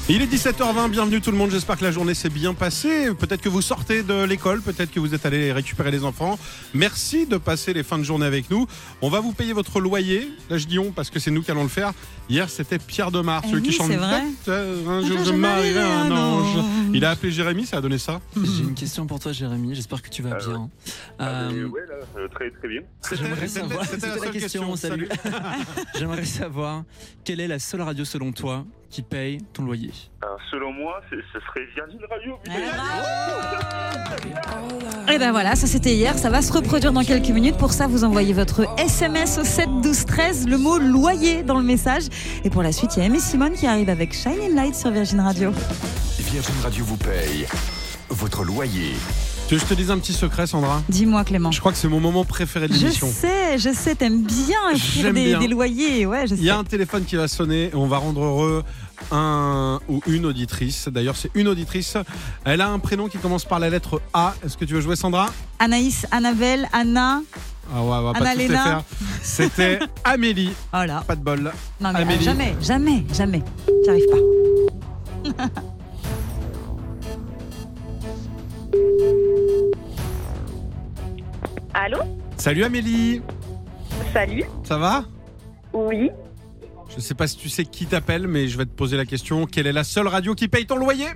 Il 0.09 0.19
est 0.19 0.25
17h20, 0.25 0.89
bienvenue 0.89 1.21
tout 1.21 1.29
le 1.29 1.37
monde, 1.37 1.51
j'espère 1.51 1.77
que 1.77 1.83
la 1.83 1.91
journée 1.91 2.15
s'est 2.15 2.29
bien 2.31 2.55
passée. 2.55 3.13
Peut-être 3.13 3.41
que 3.41 3.49
vous 3.49 3.61
sortez 3.61 4.01
de 4.01 4.23
l'école, 4.23 4.61
peut-être 4.61 4.89
que 4.89 4.99
vous 4.99 5.13
êtes 5.13 5.27
allé 5.27 5.51
récupérer 5.51 5.91
les 5.91 6.03
enfants. 6.03 6.39
Merci 6.73 7.27
de 7.27 7.37
passer 7.37 7.71
les 7.73 7.83
fins 7.83 7.99
de 7.99 8.03
journée 8.03 8.25
avec 8.25 8.49
nous. 8.49 8.65
On 9.03 9.09
va 9.09 9.19
vous 9.19 9.31
payer 9.33 9.53
votre 9.53 9.79
loyer. 9.79 10.27
Là 10.49 10.57
je 10.57 10.65
dis 10.65 10.79
on 10.79 10.91
parce 10.91 11.11
que 11.11 11.19
c'est 11.19 11.29
nous 11.29 11.43
qui 11.43 11.51
allons 11.51 11.61
le 11.63 11.69
faire. 11.69 11.93
Hier 12.29 12.49
c'était 12.49 12.79
Pierre 12.79 13.11
Demar, 13.11 13.43
Eh 13.45 13.49
celui 13.51 13.61
oui, 13.61 13.67
qui 13.69 13.75
chante 13.75 13.87
c'est 13.91 13.97
vrai. 13.97 14.23
Peut-être 14.43 14.89
Un 14.89 15.05
jour 15.05 15.23
je 15.25 15.33
marierai 15.33 15.81
un 15.81 16.03
un 16.03 16.11
ange. 16.11 16.65
Il 16.95 17.05
a 17.05 17.11
appelé 17.11 17.31
Jérémy, 17.31 17.67
ça 17.67 17.77
a 17.77 17.81
donné 17.81 17.99
ça. 17.99 18.21
J'ai 18.35 18.63
une 18.63 18.73
question 18.73 19.05
pour 19.05 19.19
toi, 19.19 19.31
Jérémy. 19.33 19.75
J'espère 19.75 20.01
que 20.01 20.09
tu 20.09 20.23
vas 20.23 20.35
bien. 20.35 20.69
Euh, 21.21 21.49
là, 21.51 21.95
euh, 22.17 22.27
très 22.29 22.49
très 22.49 22.67
bien. 22.67 22.81
J'aimerais 23.11 23.47
C'était- 23.47 23.59
savoir. 23.59 23.85
c'était 23.85 24.07
la 24.07 24.13
question. 24.31 24.31
question, 24.73 24.75
Salut. 24.75 25.09
J'aimerais 25.99 26.22
savoir 26.23 26.83
quelle 27.23 27.39
est 27.39 27.47
la 27.47 27.59
seule 27.59 27.81
radio 27.81 28.05
selon 28.05 28.31
toi 28.31 28.65
qui 28.89 29.01
paye 29.01 29.39
ton 29.53 29.63
loyer. 29.63 29.91
Alors, 30.21 30.39
selon 30.51 30.71
moi, 30.71 31.01
ce 31.09 31.15
serait 31.39 31.65
Virgin 31.73 31.99
Radio. 32.09 32.37
Et 35.11 35.17
ben 35.17 35.31
voilà, 35.31 35.55
ça 35.55 35.65
c'était 35.65 35.93
hier, 35.95 36.17
ça 36.17 36.29
va 36.29 36.41
se 36.41 36.53
reproduire 36.53 36.93
dans 36.93 37.03
quelques 37.03 37.29
minutes. 37.29 37.57
Pour 37.57 37.71
ça, 37.73 37.87
vous 37.87 38.03
envoyez 38.03 38.33
votre 38.33 38.67
SMS 38.79 39.39
au 39.39 39.43
7 39.43 39.81
12 39.81 40.05
13, 40.05 40.47
le 40.47 40.57
mot 40.57 40.77
loyer 40.77 41.43
dans 41.43 41.57
le 41.57 41.63
message. 41.63 42.03
Et 42.43 42.49
pour 42.49 42.61
la 42.61 42.71
suite, 42.71 42.95
il 42.95 42.99
y 42.99 43.01
a 43.01 43.05
Aimé 43.05 43.19
Simone 43.19 43.53
qui 43.53 43.65
arrive 43.65 43.89
avec 43.89 44.13
Shining 44.13 44.55
Light 44.55 44.75
sur 44.75 44.91
Virgin 44.91 45.21
Radio. 45.21 45.51
Virgin 46.19 46.55
Radio 46.61 46.85
vous 46.85 46.97
paye 46.97 47.47
votre 48.09 48.43
loyer. 48.43 48.93
Que 49.53 49.59
je 49.59 49.65
te 49.65 49.75
dise 49.75 49.91
un 49.91 49.99
petit 49.99 50.13
secret, 50.13 50.47
Sandra 50.47 50.81
Dis-moi 50.89 51.23
Clément. 51.23 51.51
Je 51.51 51.59
crois 51.59 51.71
que 51.71 51.77
c'est 51.77 51.87
mon 51.87 51.99
moment 51.99 52.25
préféré 52.25 52.67
de 52.67 52.73
Je 52.73 52.79
l'émission. 52.79 53.07
sais, 53.07 53.59
je 53.59 53.71
sais, 53.71 53.93
t'aimes 53.93 54.23
bien 54.23 54.71
écrire 54.73 55.13
des, 55.13 55.25
bien. 55.25 55.39
des 55.39 55.47
loyers, 55.47 56.07
ouais, 56.07 56.23
je 56.25 56.29
sais. 56.33 56.41
Il 56.41 56.43
y 56.43 56.49
a 56.49 56.57
un 56.57 56.63
téléphone 56.63 57.05
qui 57.05 57.17
va 57.17 57.27
sonner 57.27 57.65
et 57.65 57.75
on 57.75 57.85
va 57.85 57.97
rendre 57.99 58.23
heureux 58.23 58.63
un 59.11 59.79
ou 59.87 60.01
une 60.07 60.25
auditrice. 60.25 60.87
D'ailleurs, 60.87 61.15
c'est 61.15 61.29
une 61.35 61.47
auditrice. 61.47 61.97
Elle 62.45 62.61
a 62.61 62.69
un 62.69 62.79
prénom 62.79 63.07
qui 63.09 63.19
commence 63.19 63.45
par 63.45 63.59
la 63.59 63.69
lettre 63.69 64.01
A. 64.15 64.33
Est-ce 64.43 64.57
que 64.57 64.65
tu 64.65 64.73
veux 64.73 64.81
jouer, 64.81 64.95
Sandra? 64.95 65.27
Anaïs, 65.59 66.07
Annabelle, 66.09 66.67
Anna, 66.73 67.21
Ah 67.71 67.75
ouais, 67.83 67.89
on 67.91 68.11
va 68.11 68.13
pas 68.13 68.33
les 68.33 68.47
faire. 68.47 68.81
C'était 69.21 69.77
Amélie. 70.03 70.49
voilà. 70.71 71.01
Pas 71.05 71.15
de 71.15 71.21
bol. 71.23 71.51
Non 71.79 71.91
mais 71.93 71.99
Amélie. 71.99 72.23
jamais, 72.25 72.55
jamais, 72.59 73.05
jamais. 73.13 73.43
J'y 73.83 73.89
arrive 73.91 74.05
pas. 75.35 75.45
Allô 81.73 81.97
Salut 82.37 82.63
Amélie. 82.63 83.21
Salut 84.13 84.43
Ça 84.63 84.77
va? 84.77 85.03
Oui. 85.73 86.11
Je 86.95 86.99
sais 87.01 87.15
pas 87.15 87.25
si 87.27 87.37
tu 87.37 87.49
sais 87.49 87.65
qui 87.65 87.85
t'appelle, 87.87 88.27
mais 88.27 88.47
je 88.47 88.57
vais 88.57 88.65
te 88.65 88.71
poser 88.71 88.97
la 88.97 89.05
question. 89.05 89.45
Quelle 89.45 89.65
est 89.67 89.71
la 89.73 89.83
seule 89.83 90.07
radio 90.07 90.35
qui 90.35 90.47
paye 90.47 90.65
ton 90.65 90.77
loyer? 90.77 91.07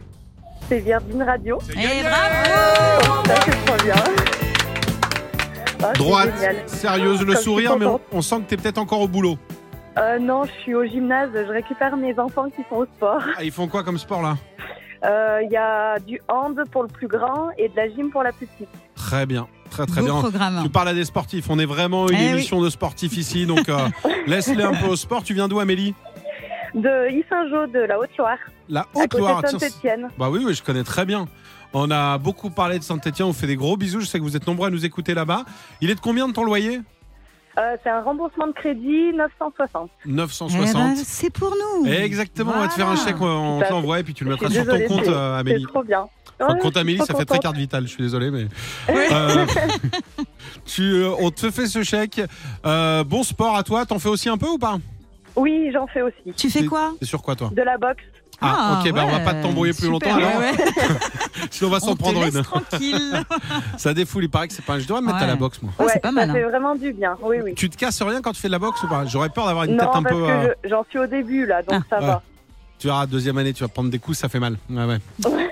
C'est 0.68 0.80
Virgin 0.80 1.22
Radio. 1.24 1.60
C'est 1.64 1.74
Et 1.74 1.84
gagné 1.84 2.02
bravo 2.04 3.26
Ça, 3.28 3.36
c'est 3.46 3.66
trop 3.66 3.84
bien. 3.84 3.96
Ah, 5.84 5.92
c'est 5.94 5.98
Droite, 6.00 6.34
génial. 6.40 6.56
sérieuse, 6.68 7.20
le 7.20 7.26
Comme 7.26 7.28
je 7.36 7.36
suis 7.40 7.44
sourire, 7.44 7.78
mais 7.78 7.86
on, 7.86 7.92
contente. 7.94 8.08
on 8.12 8.22
sent 8.22 8.36
que 8.38 8.50
t'es 8.50 8.58
peut-être 8.58 8.80
encore 8.80 9.02
au 9.02 9.08
boulot. 9.08 9.38
Euh, 10.00 10.18
non, 10.20 10.46
je 10.46 10.52
suis 10.64 10.74
au 10.76 10.84
gymnase. 10.86 11.30
Je 11.34 11.52
récupère 11.52 11.96
mes 11.98 12.18
enfants 12.20 12.50
qui 12.50 12.64
sont 12.70 12.78
au 12.78 12.86
sport. 12.86 13.22
Ah, 13.38 13.44
ils 13.44 13.52
font 13.52 13.68
quoi 13.68 13.84
comme 13.84 13.98
sport 14.00 14.24
là? 14.24 14.38
Euh, 15.06 15.42
Il 15.44 15.52
y 15.52 15.58
a 15.58 16.00
du 16.00 16.20
hand 16.28 16.60
pour 16.72 16.82
le 16.82 16.90
plus 16.90 17.08
grand 17.08 17.50
et 17.60 17.70
de 17.70 17.76
la 17.76 17.88
gym 17.90 18.10
pour 18.10 18.24
la 18.24 18.32
plus 18.32 18.48
petite. 18.48 18.70
Très 19.08 19.26
bien, 19.26 19.48
très 19.70 19.86
très 19.86 20.02
Beau 20.02 20.08
bien. 20.08 20.20
programme. 20.20 20.60
Tu 20.64 20.70
parles 20.70 20.90
à 20.90 20.94
des 20.94 21.06
sportifs. 21.06 21.46
On 21.50 21.58
est 21.60 21.66
vraiment 21.66 22.10
une 22.10 22.16
Eh 22.18 22.24
oui. 22.26 22.30
émission 22.34 22.62
de 22.62 22.70
sportifs 22.70 23.16
ici, 23.16 23.46
donc 23.46 23.70
euh, 23.70 23.78
laisse-les 24.28 24.64
un 24.64 24.74
peu 24.74 24.88
au 24.88 24.96
sport. 24.98 25.24
Tu 25.24 25.34
viens 25.34 25.48
d'où, 25.48 25.60
Amélie? 25.62 25.96
De 26.76 27.10
Issingeau 27.10 27.68
de 27.68 27.80
la 27.80 27.98
Haute-Loire, 27.98 28.38
La 28.68 28.82
à 28.82 28.84
côté 28.84 29.04
Haute-Loire. 29.16 29.42
Saint-Etienne. 29.48 30.10
Bah 30.20 30.30
oui, 30.30 30.42
oui, 30.46 30.54
je 30.54 30.62
connais 30.62 30.84
très 30.84 31.06
bien. 31.06 31.26
On 31.74 31.90
a 31.90 32.18
beaucoup 32.18 32.50
parlé 32.50 32.80
de 32.80 32.84
Saint-Etienne. 32.84 33.30
On 33.30 33.34
fait 33.34 33.48
des 33.48 33.56
gros 33.56 33.78
bisous. 33.78 34.02
Je 34.02 34.06
sais 34.08 34.18
que 34.20 34.24
vous 34.24 34.36
êtes 34.36 34.46
nombreux 34.46 34.68
à 34.68 34.72
nous 34.72 34.84
écouter 34.86 35.14
là-bas. 35.14 35.46
Il 35.80 35.90
est 35.90 35.96
de 35.96 36.02
combien 36.02 36.28
de 36.28 36.34
ton 36.34 36.44
loyer? 36.44 36.82
Euh, 37.58 37.76
c'est 37.84 37.90
un 37.90 38.02
remboursement 38.02 38.48
de 38.48 38.52
crédit 38.52 39.14
960. 39.14 39.90
Eh 40.06 40.10
ben, 40.10 40.16
960. 40.18 40.98
c'est 40.98 41.30
pour 41.32 41.52
nous. 41.56 41.88
Exactement, 41.90 42.52
on 42.56 42.60
va 42.60 42.68
te 42.68 42.74
faire 42.74 42.90
un 42.90 42.96
chèque, 42.98 43.20
on 43.22 43.62
Ça, 43.62 43.68
te 43.68 43.72
l'envoie 43.72 44.00
et 44.02 44.04
puis 44.04 44.14
tu 44.14 44.26
le 44.26 44.32
mettras 44.32 44.50
sur 44.50 44.66
ton 44.66 44.80
compte, 44.88 45.08
euh, 45.08 45.40
Amélie. 45.40 45.64
C'est 45.66 45.72
trop 45.72 45.84
bien. 45.84 46.06
Enfin, 46.40 46.54
Ouais, 46.54 46.60
compte 46.60 46.78
Amélie, 46.78 47.00
ça 47.06 47.16
fait 47.16 47.26
très 47.26 47.40
carte 47.40 47.56
vitale, 47.58 47.84
je 47.84 47.90
suis 47.94 48.04
désolé, 48.04 48.30
mais. 48.32 48.48
Euh, 48.90 49.46
tu, 50.66 50.84
euh, 50.84 51.12
on 51.20 51.32
te 51.32 51.50
fait 51.50 51.68
ce 51.68 51.84
chèque. 51.84 52.22
Euh, 52.66 53.04
bon 53.04 53.24
sport 53.24 53.56
à 53.58 53.64
toi, 53.64 53.86
t'en 53.86 54.00
fais 54.00 54.10
aussi 54.10 54.30
un 54.30 54.38
peu 54.38 54.48
ou 54.48 54.58
pas? 54.58 54.78
Oui, 55.36 55.70
j'en 55.74 55.88
fais 55.88 56.02
aussi. 56.02 56.34
Tu 56.36 56.50
fais 56.50 56.66
quoi? 56.66 56.94
C'est 57.00 57.08
sur 57.08 57.22
quoi 57.22 57.36
toi? 57.36 57.50
De 57.54 57.62
la 57.62 57.78
boxe. 57.78 58.04
Ah, 58.40 58.80
ok, 58.86 58.92
bah 58.94 59.02
on 59.04 59.08
va 59.10 59.18
ouais, 59.18 59.24
pas 59.26 59.34
t'embrouiller 59.34 59.74
plus 59.74 59.88
super, 59.92 60.16
longtemps 60.16 60.16
alors. 60.28 60.40
ouais, 60.42 60.52
ouais. 60.60 61.48
Sinon 61.50 61.70
on 61.70 61.74
va 61.74 61.80
s'en 61.80 61.96
prendre 61.96 62.24
une. 62.24 62.44
tranquille. 62.44 63.24
Ça 63.78 63.96
défoule, 63.96 64.26
il 64.26 64.30
paraît 64.30 64.48
que 64.48 64.54
c'est 64.54 64.64
pas. 64.64 64.78
Je 64.78 64.86
devrais 64.88 65.02
me 65.02 65.08
mettre 65.08 65.18
à 65.18 65.22
Ouais. 65.22 65.28
la 65.28 65.36
boxe 65.36 65.60
moi. 65.64 65.72
Ouais, 65.80 65.88
c'est 65.92 66.00
pas 66.04 66.12
mal, 66.12 66.28
Ça 66.28 66.34
fait 66.36 66.44
hein. 66.44 66.50
vraiment 66.50 66.76
du 66.76 66.94
bien. 66.94 67.18
Oui, 67.24 67.38
oui. 67.44 67.56
Tu 67.56 67.68
te 67.68 67.76
casses 67.78 68.00
rien 68.04 68.22
quand 68.22 68.34
tu 68.34 68.40
fais 68.42 68.48
de 68.48 68.52
la 68.52 68.60
boxe 68.60 68.84
ou 68.84 68.88
pas? 68.88 69.06
J'aurais 69.08 69.30
peur 69.30 69.48
d'avoir 69.48 69.64
une 69.66 69.72
non, 69.72 69.80
tête 69.86 69.90
un 69.92 70.04
parce 70.04 70.16
peu. 70.16 70.30
euh, 70.30 70.54
je- 70.64 70.70
j'en 70.70 70.86
suis 70.88 71.00
au 71.00 71.08
début 71.08 71.48
là, 71.48 71.64
donc 71.64 71.82
Ah. 71.82 71.88
ça 71.90 72.00
Ouais. 72.00 72.06
va. 72.06 72.22
Tu 72.80 72.86
verras, 72.88 73.08
deuxième 73.08 73.38
année, 73.40 73.54
tu 73.54 73.64
vas 73.64 73.68
prendre 73.70 73.90
des 73.90 73.98
coups, 73.98 74.18
ça 74.20 74.30
fait 74.30 74.40
mal. 74.40 74.56
Ouais, 74.70 74.86
ouais. 74.86 75.00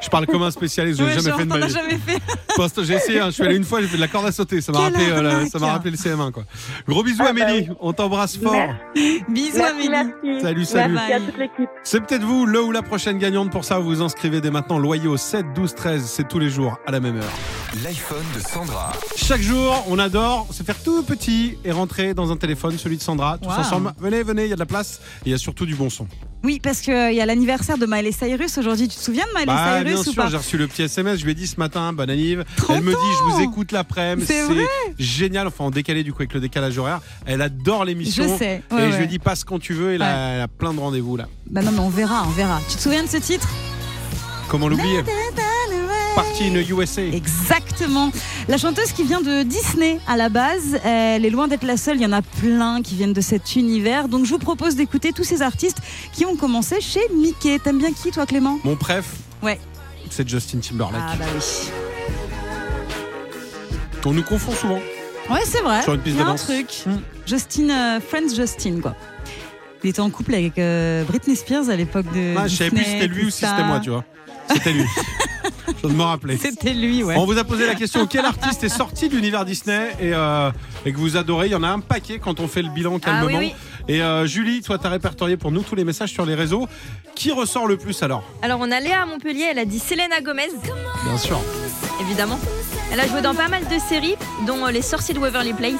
Je 0.01 0.09
parle 0.09 0.27
comme 0.27 0.43
un 0.43 0.51
spécialiste, 0.51 0.99
je 0.99 1.03
Ouais, 1.05 1.13
jamais 1.19 1.31
fait 1.35 1.43
de 1.45 1.49
ma 1.49 1.65
vie. 1.65 1.73
jamais 1.73 1.97
fait. 1.97 2.21
J'ai 2.83 2.93
essayé, 2.93 3.19
hein. 3.19 3.25
je 3.27 3.31
suis 3.31 3.43
allé 3.43 3.55
une 3.55 3.63
fois, 3.63 3.81
j'ai 3.81 3.87
fait 3.87 3.95
de 3.97 4.01
la 4.01 4.07
corde 4.07 4.27
à 4.27 4.31
sauter. 4.31 4.61
Ça 4.61 4.71
m'a 4.71 4.79
rappelé, 4.81 5.05
euh, 5.09 5.21
la- 5.23 5.31
arnaque. 5.35 5.47
ça 5.49 5.57
m'a 5.59 5.71
rappelé 5.71 5.91
le 5.91 5.97
CM1. 5.97 6.31
Quoi. 6.31 6.43
Gros 6.87 7.03
bisous, 7.03 7.23
Ah, 7.27 7.33
bah 7.33 7.43
Amélie. 7.45 7.67
oui. 7.69 7.75
On 7.81 7.93
t'embrasse 7.93 8.37
fort. 8.37 8.53
Bisous, 8.95 9.57
Merci, 9.57 9.61
Amélie. 9.61 9.89
merci. 9.89 10.41
Salut, 10.41 10.65
salut. 10.65 10.93
Merci 10.93 11.13
à 11.13 11.19
toute 11.19 11.37
l'équipe. 11.37 11.69
C'est 11.83 11.99
peut-être 12.01 12.23
vous, 12.23 12.45
le 12.45 12.61
ou 12.61 12.71
la 12.71 12.83
prochaine 12.83 13.17
gagnante. 13.17 13.51
Pour 13.51 13.65
ça, 13.65 13.79
vous 13.79 13.85
vous 13.87 14.01
inscrivez 14.03 14.39
dès 14.39 14.51
maintenant. 14.51 14.77
Loyer 14.77 15.07
au 15.07 15.17
7, 15.17 15.47
12, 15.55 15.73
13. 15.73 16.05
C'est 16.05 16.27
tous 16.27 16.39
les 16.39 16.49
jours 16.51 16.77
à 16.85 16.91
la 16.91 16.99
même 16.99 17.17
heure. 17.17 17.31
L'iPhone 17.83 18.23
de 18.35 18.39
Sandra. 18.39 18.93
Chaque 19.17 19.41
jour, 19.41 19.83
on 19.89 19.99
adore 19.99 20.47
se 20.51 20.63
faire 20.63 20.81
tout 20.81 21.03
petit 21.03 21.57
et 21.65 21.71
rentrer 21.71 22.13
dans 22.13 22.31
un 22.31 22.37
téléphone, 22.37 22.77
celui 22.77 22.95
de 22.97 23.01
Sandra. 23.01 23.37
Tous 23.37 23.49
Wow. 23.49 23.55
ensemble. 23.55 23.93
Venez, 23.99 24.23
venez, 24.23 24.43
il 24.43 24.49
y 24.49 24.53
a 24.53 24.55
de 24.55 24.59
la 24.59 24.65
place. 24.65 25.01
Et 25.25 25.29
il 25.29 25.31
y 25.31 25.35
a 25.35 25.37
surtout 25.37 25.65
du 25.65 25.75
bon 25.75 25.89
son. 25.89 26.07
Oui, 26.43 26.59
parce 26.63 26.79
qu'il 26.81 26.93
y 27.13 27.19
a 27.19 27.25
l'anniversaire 27.25 27.77
de 27.77 27.85
Miley 27.85 28.11
Cyrus 28.11 28.57
aujourd'hui. 28.59 28.87
Tu 28.87 28.95
te 28.97 29.01
souviens 29.01 29.25
de 29.25 29.31
Miley 29.33 29.45
Bah, 29.47 29.83
bien 29.83 29.91
Cyrus 29.93 30.07
ou 30.07 30.11
sûr, 30.13 30.23
pas 30.23 30.29
j'ai 30.29 30.37
reçu 30.37 30.57
le 30.57 30.67
petit 30.67 30.83
SMS. 30.83 31.19
Je 31.19 31.25
lui 31.25 31.31
ai 31.31 31.35
dit 31.35 31.47
ce 31.47 31.57
matin, 31.59 31.91
bonne 31.91 32.09
anniv. 32.09 32.45
30 32.57 32.77
Elle 32.77 32.83
me 32.83 32.91
dit, 32.91 32.97
je 33.19 33.33
vous 33.35 33.41
écoute 33.41 33.71
l'après-midi. 33.71 34.27
C'est 34.27 34.43
vrai 34.45 34.63
génial. 34.99 35.47
Enfin, 35.47 35.65
en 35.65 35.71
décalé 35.71 36.03
du 36.03 36.13
coup 36.13 36.19
avec 36.21 36.33
le 36.33 36.39
décalage 36.39 36.77
horaire. 36.77 37.01
Elle 37.25 37.41
adore 37.41 37.83
l'émission. 37.83 38.23
Je 38.23 38.37
sais, 38.37 38.63
et 38.71 38.73
ouais, 38.73 38.81
je 38.83 38.85
lui 38.87 38.93
ouais. 38.93 39.03
ai 39.03 39.07
dit, 39.07 39.19
passe 39.19 39.43
quand 39.43 39.59
tu 39.59 39.73
veux. 39.73 39.93
Et 39.93 39.97
là, 39.97 40.35
elle 40.35 40.41
a 40.41 40.47
plein 40.47 40.73
de 40.73 40.79
rendez-vous 40.79 41.17
là. 41.17 41.27
Bah 41.49 41.61
non, 41.61 41.71
mais 41.71 41.79
on 41.79 41.89
verra, 41.89 42.23
on 42.25 42.31
verra. 42.31 42.61
Tu 42.69 42.77
te 42.77 42.81
souviens 42.81 43.03
de 43.03 43.09
ce 43.09 43.17
titre? 43.17 43.49
Comment 44.47 44.67
l'oublier? 44.69 45.01
Partie 46.15 46.45
in 46.45 46.55
USA. 46.55 47.01
Exactement. 47.01 48.11
La 48.47 48.57
chanteuse 48.57 48.91
qui 48.93 49.03
vient 49.03 49.21
de 49.21 49.43
Disney 49.43 49.99
à 50.07 50.15
la 50.15 50.29
base, 50.29 50.79
elle 50.83 51.25
est 51.25 51.29
loin 51.29 51.47
d'être 51.47 51.63
la 51.63 51.75
seule. 51.77 51.97
Il 51.97 52.01
y 52.03 52.05
en 52.05 52.11
a 52.13 52.21
plein 52.21 52.81
qui 52.81 52.95
viennent 52.95 53.13
de 53.13 53.21
cet 53.21 53.55
univers. 53.55 54.07
Donc 54.07 54.25
je 54.25 54.29
vous 54.31 54.39
propose 54.39 54.75
d'écouter 54.75 55.11
tous 55.11 55.23
ces 55.25 55.41
artistes 55.41 55.79
qui 56.13 56.25
ont 56.25 56.35
commencé 56.35 56.79
chez 56.79 57.01
Mickey. 57.13 57.59
T'aimes 57.59 57.79
bien 57.79 57.91
qui, 57.91 58.11
toi, 58.11 58.25
Clément? 58.25 58.59
Mon 58.63 58.75
préf, 58.75 59.05
Ouais. 59.43 59.59
c'est 60.09 60.27
Justin 60.27 60.59
Timberlake. 60.59 61.01
Ah 61.05 61.15
bah 61.19 61.25
oui. 61.35 61.41
On 64.05 64.13
nous 64.13 64.23
confond 64.23 64.51
souvent. 64.53 64.79
Ouais, 65.31 65.41
c'est 65.45 65.61
vrai. 65.61 65.81
Sur 65.81 65.95
une 65.95 66.01
piste 66.01 66.15
Il 66.15 66.19
y 66.19 66.21
a 66.21 66.25
de 66.25 66.29
un 66.29 66.31
danse. 66.33 66.43
truc. 66.45 66.83
Justin, 67.25 67.69
euh, 67.71 67.99
Friends 67.99 68.35
Justin, 68.35 68.79
quoi. 68.81 68.95
Il 69.83 69.89
était 69.89 69.99
en 69.99 70.09
couple 70.11 70.35
avec 70.35 70.57
euh, 70.59 71.03
Britney 71.03 71.35
Spears 71.35 71.69
à 71.69 71.75
l'époque 71.75 72.05
de. 72.13 72.35
Ah, 72.37 72.47
je 72.47 72.55
savais 72.55 72.69
plus 72.69 72.83
si 72.83 72.89
c'était 72.91 73.07
lui 73.07 73.25
ou 73.25 73.29
si 73.31 73.45
c'était 73.45 73.63
moi, 73.63 73.79
tu 73.79 73.89
vois. 73.89 74.03
C'était 74.53 74.73
lui. 74.73 74.85
de 75.87 75.93
me 75.93 76.03
rappeler. 76.03 76.37
C'était 76.37 76.73
lui, 76.73 77.03
ouais. 77.03 77.15
On 77.17 77.25
vous 77.25 77.37
a 77.37 77.43
posé 77.43 77.65
la 77.65 77.75
question 77.75 78.05
quel 78.07 78.25
artiste 78.25 78.63
est 78.63 78.69
sorti 78.69 79.09
de 79.09 79.15
l'univers 79.15 79.45
Disney 79.45 79.89
et, 79.99 80.13
euh, 80.13 80.51
et 80.85 80.91
que 80.93 80.97
vous 80.97 81.17
adorez? 81.17 81.47
Il 81.47 81.51
y 81.51 81.55
en 81.55 81.63
a 81.63 81.69
un 81.69 81.79
paquet 81.79 82.19
quand 82.19 82.39
on 82.39 82.47
fait 82.47 82.61
le 82.61 82.69
bilan 82.69 82.99
calmement. 82.99 83.29
Ah 83.33 83.39
oui, 83.39 83.53
Et 83.87 84.01
euh, 84.01 84.25
Julie, 84.25 84.61
toi, 84.61 84.77
t'as 84.77 84.89
répertorié 84.89 85.37
pour 85.37 85.51
nous 85.51 85.61
tous 85.61 85.75
les 85.75 85.83
messages 85.83 86.11
sur 86.11 86.25
les 86.25 86.35
réseaux. 86.35 86.67
Qui 87.15 87.31
ressort 87.31 87.67
le 87.67 87.77
plus 87.77 88.01
alors? 88.03 88.23
Alors 88.41 88.59
on 88.61 88.69
a 88.71 88.79
Léa 88.79 89.03
à 89.03 89.05
Montpellier, 89.05 89.47
elle 89.51 89.59
a 89.59 89.65
dit 89.65 89.79
Selena 89.79 90.19
Gomez, 90.21 90.49
Bien 91.05 91.17
sûr. 91.17 91.39
évidemment. 92.01 92.39
Elle 92.91 92.99
a 92.99 93.07
joué 93.07 93.21
dans 93.21 93.33
pas 93.33 93.47
mal 93.47 93.63
de 93.63 93.79
séries, 93.79 94.15
dont 94.45 94.65
euh, 94.65 94.71
Les 94.71 94.81
Sorciers 94.81 95.13
de 95.13 95.19
Waverly 95.19 95.53
Place. 95.53 95.73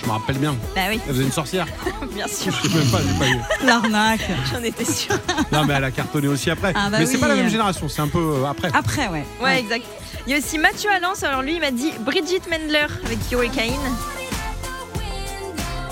Je 0.00 0.06
me 0.06 0.12
rappelle 0.12 0.38
bien. 0.38 0.56
Bah 0.74 0.82
oui, 0.88 0.98
Elle 1.06 1.14
faisait 1.14 1.24
une 1.24 1.32
sorcière. 1.32 1.66
bien 2.14 2.26
sûr. 2.26 2.52
Je 2.62 2.68
sais 2.68 2.74
même 2.78 2.86
pas, 2.88 2.98
j'ai 3.06 3.18
pas 3.18 3.28
eu. 3.28 3.66
L'arnaque. 3.66 4.30
J'en 4.52 4.62
étais 4.62 4.84
sûre. 4.84 5.14
Non, 5.52 5.64
mais 5.64 5.74
elle 5.74 5.84
a 5.84 5.90
cartonné 5.90 6.28
aussi 6.28 6.48
après. 6.50 6.72
Ah 6.76 6.88
bah 6.90 6.98
mais 7.00 7.06
c'est 7.06 7.18
pas 7.18 7.26
la 7.28 7.34
même 7.34 7.48
génération, 7.48 7.88
c'est 7.88 8.00
un 8.02 8.08
peu 8.08 8.18
euh, 8.18 8.46
après. 8.46 8.70
Après, 8.72 9.08
ouais. 9.08 9.24
Ouais, 9.42 9.58
exact. 9.58 9.84
Il 10.26 10.32
y 10.32 10.36
a 10.36 10.38
aussi 10.38 10.58
Mathieu 10.58 10.88
Allens, 10.90 11.22
alors 11.24 11.42
lui 11.42 11.54
il 11.54 11.60
m'a 11.60 11.70
dit 11.72 11.92
Bridget 12.00 12.40
Mendler 12.48 12.86
avec 13.04 13.18
Hurricane. 13.32 13.72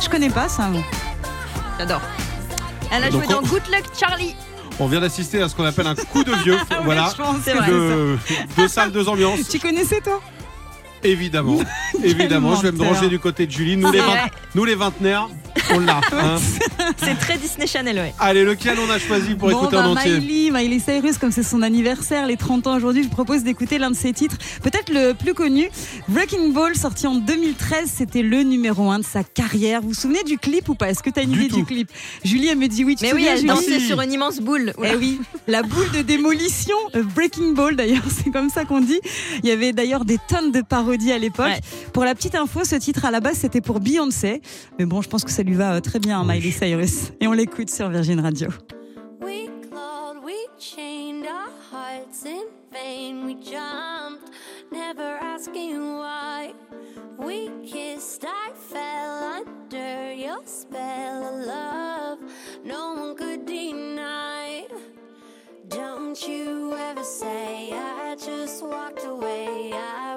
Je 0.00 0.08
connais 0.08 0.30
pas 0.30 0.48
ça. 0.48 0.68
moi. 0.68 0.82
J'adore. 1.78 2.00
Elle 2.92 3.04
a 3.04 3.10
Donc, 3.10 3.24
joué 3.24 3.34
dans 3.34 3.42
Good 3.42 3.62
Luck 3.70 3.84
Charlie. 3.98 4.34
On 4.80 4.86
vient 4.86 5.00
d'assister 5.00 5.42
à 5.42 5.48
ce 5.48 5.56
qu'on 5.56 5.64
appelle 5.64 5.86
un 5.88 5.94
coup 5.96 6.22
de 6.22 6.32
vieux. 6.44 6.56
voilà. 6.84 7.10
je 7.10 7.16
pense 7.22 7.36
C'est 7.44 7.52
que 7.52 7.58
vrai. 7.58 7.68
De, 7.70 8.18
deux 8.56 8.68
salles, 8.68 8.92
deux 8.92 9.08
ambiances. 9.08 9.48
Tu 9.50 9.58
connaissais 9.58 10.00
toi? 10.00 10.20
Évidemment. 11.04 11.58
Évidemment. 12.02 12.56
Je 12.56 12.62
vais 12.68 12.72
me 12.72 12.82
ranger 12.82 13.08
du 13.08 13.18
côté 13.18 13.46
de 13.46 13.52
Julie. 13.52 13.76
Nous, 13.76 13.90
les, 13.92 13.98
C'est 13.98 14.04
vingt- 14.04 14.10
vrai. 14.10 14.30
nous 14.54 14.64
les 14.64 14.74
vingtenaires, 14.74 15.28
on 15.70 15.80
l'a. 15.80 16.00
hein. 16.12 16.36
C'est 16.96 17.18
très 17.18 17.38
Disney 17.38 17.66
Channel, 17.66 17.96
ouais. 17.96 18.14
Allez, 18.18 18.44
lequel 18.44 18.78
on 18.78 18.90
a 18.90 18.98
choisi 18.98 19.34
pour 19.34 19.50
Bon, 19.50 19.58
écouter 19.58 19.76
bah, 19.76 19.88
en 19.88 19.92
entier 19.96 20.18
Miley, 20.20 20.50
Miley 20.50 20.78
Cyrus, 20.78 21.18
comme 21.18 21.32
c'est 21.32 21.42
son 21.42 21.62
anniversaire, 21.62 22.26
les 22.26 22.36
30 22.36 22.66
ans 22.66 22.76
aujourd'hui, 22.76 23.02
je 23.02 23.08
propose 23.08 23.42
d'écouter 23.42 23.78
l'un 23.78 23.90
de 23.90 23.96
ses 23.96 24.12
titres, 24.12 24.36
peut-être 24.62 24.92
le 24.92 25.12
plus 25.14 25.34
connu, 25.34 25.68
Breaking 26.08 26.50
Ball, 26.50 26.74
sorti 26.76 27.06
en 27.06 27.16
2013, 27.16 27.90
c'était 27.94 28.22
le 28.22 28.42
numéro 28.42 28.90
1 28.90 29.00
de 29.00 29.04
sa 29.04 29.24
carrière. 29.24 29.80
Vous 29.82 29.88
vous 29.88 29.94
souvenez 29.94 30.22
du 30.24 30.38
clip 30.38 30.68
ou 30.68 30.74
pas? 30.74 30.90
Est-ce 30.90 31.02
que 31.02 31.10
tu 31.10 31.20
as 31.20 31.22
une 31.22 31.30
Du 31.30 31.44
idée 31.44 31.54
du 31.54 31.64
clip? 31.64 31.90
Julie, 32.24 32.48
elle 32.48 32.58
me 32.58 32.68
dit 32.68 32.84
oui, 32.84 32.96
tu 32.96 33.04
Mais 33.04 33.12
oui, 33.12 33.26
elle 33.28 33.44
dansait 33.44 33.80
sur 33.80 34.00
une 34.00 34.12
immense 34.12 34.38
boule. 34.40 34.72
Oula. 34.78 34.90
Eh 34.92 34.96
oui, 34.96 35.20
la 35.46 35.62
boule 35.62 35.90
de 35.92 36.02
démolition, 36.02 36.76
euh, 36.94 37.02
Breaking 37.02 37.52
Ball 37.52 37.76
d'ailleurs, 37.76 38.04
c'est 38.24 38.30
comme 38.30 38.50
ça 38.50 38.64
qu'on 38.64 38.80
dit. 38.80 39.00
Il 39.42 39.48
y 39.48 39.52
avait 39.52 39.72
d'ailleurs 39.72 40.04
des 40.04 40.18
tonnes 40.28 40.52
de 40.52 40.62
parodies 40.62 41.12
à 41.12 41.18
l'époque. 41.18 41.46
Ouais. 41.46 41.60
Pour 41.92 42.04
la 42.04 42.14
petite 42.14 42.34
info, 42.34 42.64
ce 42.64 42.76
titre 42.76 43.04
à 43.04 43.10
la 43.10 43.20
base 43.20 43.38
c'était 43.38 43.60
pour 43.60 43.80
Beyoncé, 43.80 44.42
mais 44.78 44.84
bon, 44.84 45.02
je 45.02 45.08
pense 45.08 45.24
que 45.24 45.30
ça 45.30 45.42
lui 45.42 45.54
va 45.58 45.74
euh, 45.74 45.80
très 45.80 45.98
bien, 45.98 46.24
Miley 46.24 46.52
Cyrus. 46.52 47.10
Et 47.20 47.26
on 47.26 47.32
l'écoute 47.32 47.68
sur 47.68 47.88
Virgin 47.90 48.20
Radio. 48.20 48.48
We 49.20 49.48
clawed, 49.68 50.22
we 50.24 50.46
chained 50.58 51.26
our 51.26 51.50
hearts 51.70 52.24
in 52.24 52.46
vain. 52.72 53.26
We 53.26 53.34
jumped, 53.34 54.30
never 54.70 55.18
asking 55.20 55.76
why. 55.98 56.54
We 57.18 57.50
kissed, 57.66 58.24
I 58.24 58.52
fell 58.54 59.42
under 59.42 60.12
your 60.14 60.40
spell 60.44 61.24
of 61.24 61.44
love. 61.44 62.18
No 62.64 62.94
one 62.94 63.16
could 63.16 63.44
deny. 63.44 64.66
Don't 65.68 66.22
you 66.26 66.72
ever 66.78 67.02
say 67.02 67.72
I 67.72 68.14
just 68.14 68.64
walked 68.64 69.04
away. 69.04 69.72
I 69.74 70.07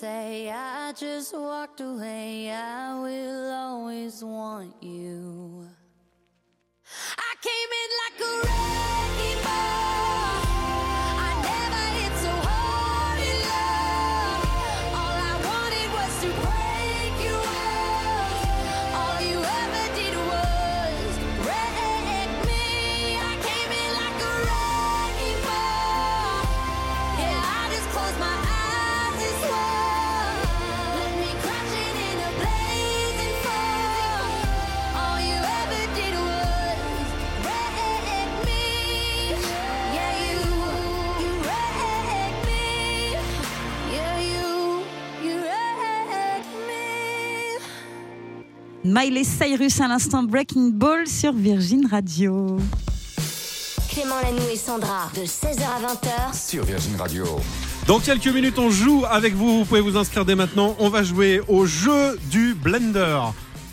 say 0.00 0.50
I 0.50 0.94
just 0.94 1.34
walked 1.36 1.82
away. 1.82 2.50
I 2.50 2.98
will 2.98 3.52
always 3.52 4.24
want 4.24 4.74
you. 4.80 5.68
I 7.18 7.32
came 7.46 7.70
in 7.82 7.90
like 8.02 8.18
a 8.26 8.32
wrecking 8.46 8.89
Miley 48.84 49.24
Cyrus 49.24 49.80
à 49.80 49.88
l'instant 49.88 50.22
Breaking 50.22 50.70
Ball 50.72 51.06
sur 51.06 51.32
Virgin 51.32 51.86
Radio. 51.90 52.56
Clément 53.90 54.14
Lanoux 54.22 54.48
et 54.52 54.56
Sandra, 54.56 55.10
de 55.14 55.20
16h 55.22 55.60
à 55.62 55.92
20h. 55.92 56.48
Sur 56.48 56.64
Virgin 56.64 56.96
Radio. 56.96 57.24
Dans 57.86 57.98
quelques 57.98 58.28
minutes, 58.28 58.58
on 58.58 58.70
joue 58.70 59.04
avec 59.10 59.34
vous. 59.34 59.58
Vous 59.58 59.64
pouvez 59.64 59.80
vous 59.80 59.96
inscrire 59.96 60.24
dès 60.24 60.34
maintenant. 60.34 60.76
On 60.78 60.88
va 60.88 61.02
jouer 61.02 61.40
au 61.48 61.66
jeu 61.66 62.18
du 62.30 62.54
blender. 62.54 63.18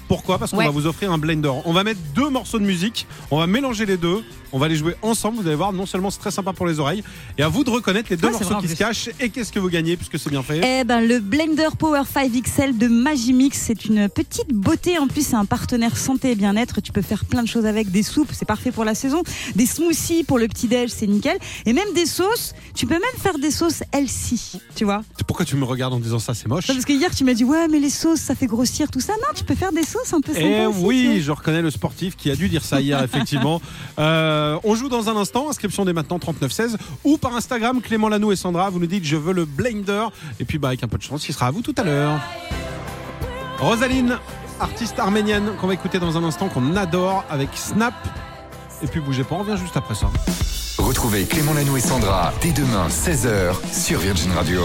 Pourquoi? 0.07 0.39
Parce 0.39 0.51
qu'on 0.51 0.57
Ouais. 0.57 0.65
va 0.65 0.71
vous 0.71 0.87
offrir 0.87 1.11
un 1.11 1.17
blender. 1.17 1.51
On 1.65 1.73
va 1.73 1.83
mettre 1.83 1.99
deux 2.15 2.29
morceaux 2.29 2.59
de 2.59 2.63
musique, 2.65 3.07
on 3.29 3.39
va 3.39 3.47
mélanger 3.47 3.85
les 3.85 3.97
deux, 3.97 4.23
on 4.51 4.59
va 4.59 4.67
les 4.67 4.75
jouer 4.75 4.95
ensemble. 5.01 5.37
Vous 5.37 5.47
allez 5.47 5.55
voir, 5.55 5.73
non 5.73 5.85
seulement 5.85 6.09
c'est 6.11 6.19
très 6.19 6.31
sympa 6.31 6.53
pour 6.53 6.67
les 6.67 6.79
oreilles, 6.79 7.03
et 7.37 7.43
à 7.43 7.47
vous 7.49 7.63
de 7.63 7.69
reconnaître 7.69 8.07
les 8.09 8.17
deux 8.17 8.27
Ouais, 8.27 8.33
c'est 8.33 8.43
morceaux 8.43 8.59
vrai, 8.59 8.67
qui 8.67 8.73
se 8.73 8.77
cachent. 8.77 9.09
Et 9.19 9.29
qu'est-ce 9.29 9.51
que 9.51 9.59
vous 9.59 9.69
gagnez 9.69 9.97
puisque 9.97 10.19
c'est 10.19 10.29
bien 10.29 10.43
fait 10.43 10.61
Eh 10.63 10.83
ben, 10.83 11.01
le 11.01 11.19
Blender 11.19 11.69
Power 11.77 12.01
5 12.11 12.31
XL 12.31 12.77
de 12.77 12.87
Magimix, 12.87 13.57
c'est 13.57 13.85
une 13.85 14.09
petite 14.09 14.53
beauté. 14.53 14.97
En 14.99 15.07
plus, 15.07 15.25
c'est 15.25 15.35
un 15.35 15.45
partenaire 15.45 15.97
santé 15.97 16.31
et 16.31 16.35
bien-être. 16.35 16.81
Tu 16.81 16.91
peux 16.91 17.01
faire 17.01 17.25
plein 17.25 17.43
de 17.43 17.47
choses 17.47 17.65
avec 17.65 17.91
des 17.91 18.03
soupes, 18.03 18.29
c'est 18.33 18.45
parfait 18.47 18.71
pour 18.71 18.85
la 18.85 18.95
saison. 18.95 19.23
Des 19.55 19.65
smoothies 19.65 20.23
pour 20.23 20.39
le 20.39 20.47
petit-déj, 20.47 20.89
c'est 20.89 21.07
nickel. 21.07 21.37
Et 21.65 21.73
même 21.73 21.93
des 21.93 22.05
sauces. 22.05 22.53
Tu 22.75 22.85
peux 22.85 22.93
même 22.93 23.01
faire 23.19 23.39
des 23.39 23.51
sauces 23.51 23.81
healthy, 23.91 24.59
tu 24.75 24.85
vois. 24.85 25.01
Pourquoi 25.25 25.45
tu 25.45 25.55
me 25.55 25.65
regardes 25.65 25.93
en 25.93 25.99
disant 25.99 26.19
ça? 26.19 26.33
C'est 26.33 26.47
moche. 26.47 26.67
Non, 26.69 26.75
Parce 26.75 26.85
que 26.85 26.93
hier, 26.93 27.13
tu 27.15 27.23
m'as 27.23 27.33
dit, 27.33 27.43
ouais, 27.43 27.67
mais 27.67 27.79
les 27.79 27.89
sauces, 27.89 28.19
ça 28.19 28.35
fait 28.35 28.45
grossir, 28.45 28.89
tout 28.91 28.99
ça. 28.99 29.13
Non, 29.13 29.33
tu 29.35 29.43
peux 29.43 29.55
faire 29.55 29.71
des 29.71 29.83
sauces 29.83 30.13
un 30.13 30.21
peu 30.21 30.33
sympas. 30.33 30.45
Eh 30.47 30.65
aussi, 30.67 30.79
tu 30.79 30.85
oui, 30.85 31.05
vois. 31.13 31.19
je 31.21 31.31
reconnais 31.31 31.61
le 31.61 31.71
sportif 31.71 32.15
qui 32.15 32.29
a 32.29 32.35
dû 32.35 32.49
dire 32.49 32.63
ça 32.63 32.79
hier, 32.81 33.01
effectivement. 33.03 33.61
Euh, 33.99 34.36
on 34.63 34.75
joue 34.75 34.89
dans 34.89 35.09
un 35.09 35.15
instant, 35.15 35.49
inscription 35.49 35.85
dès 35.85 35.93
maintenant 35.93 36.19
3916 36.19 36.77
ou 37.03 37.17
par 37.17 37.35
Instagram 37.35 37.81
Clément 37.81 38.09
Lanoux 38.09 38.31
et 38.31 38.35
Sandra. 38.35 38.69
Vous 38.69 38.79
nous 38.79 38.87
dites 38.87 39.03
je 39.03 39.15
veux 39.15 39.33
le 39.33 39.45
blender 39.45 40.07
et 40.39 40.45
puis 40.45 40.57
bah 40.57 40.69
avec 40.69 40.83
un 40.83 40.87
peu 40.87 40.97
de 40.97 41.03
chance, 41.03 41.27
il 41.27 41.33
sera 41.33 41.47
à 41.47 41.51
vous 41.51 41.61
tout 41.61 41.75
à 41.77 41.83
l'heure. 41.83 42.19
Rosaline, 43.59 44.17
artiste 44.59 44.99
arménienne 44.99 45.51
qu'on 45.59 45.67
va 45.67 45.73
écouter 45.73 45.99
dans 45.99 46.17
un 46.17 46.23
instant, 46.23 46.49
qu'on 46.49 46.75
adore 46.75 47.25
avec 47.29 47.49
Snap. 47.55 47.93
Et 48.83 48.87
puis 48.87 48.99
bougez 48.99 49.23
pas, 49.23 49.35
on 49.35 49.39
revient 49.39 49.57
juste 49.59 49.77
après 49.77 49.95
ça. 49.95 50.07
Retrouvez 50.77 51.25
Clément 51.25 51.53
Lanoux 51.53 51.77
et 51.77 51.81
Sandra 51.81 52.33
dès 52.41 52.51
demain 52.51 52.87
16h 52.87 53.55
sur 53.73 53.99
Virgin 53.99 54.31
Radio. 54.33 54.61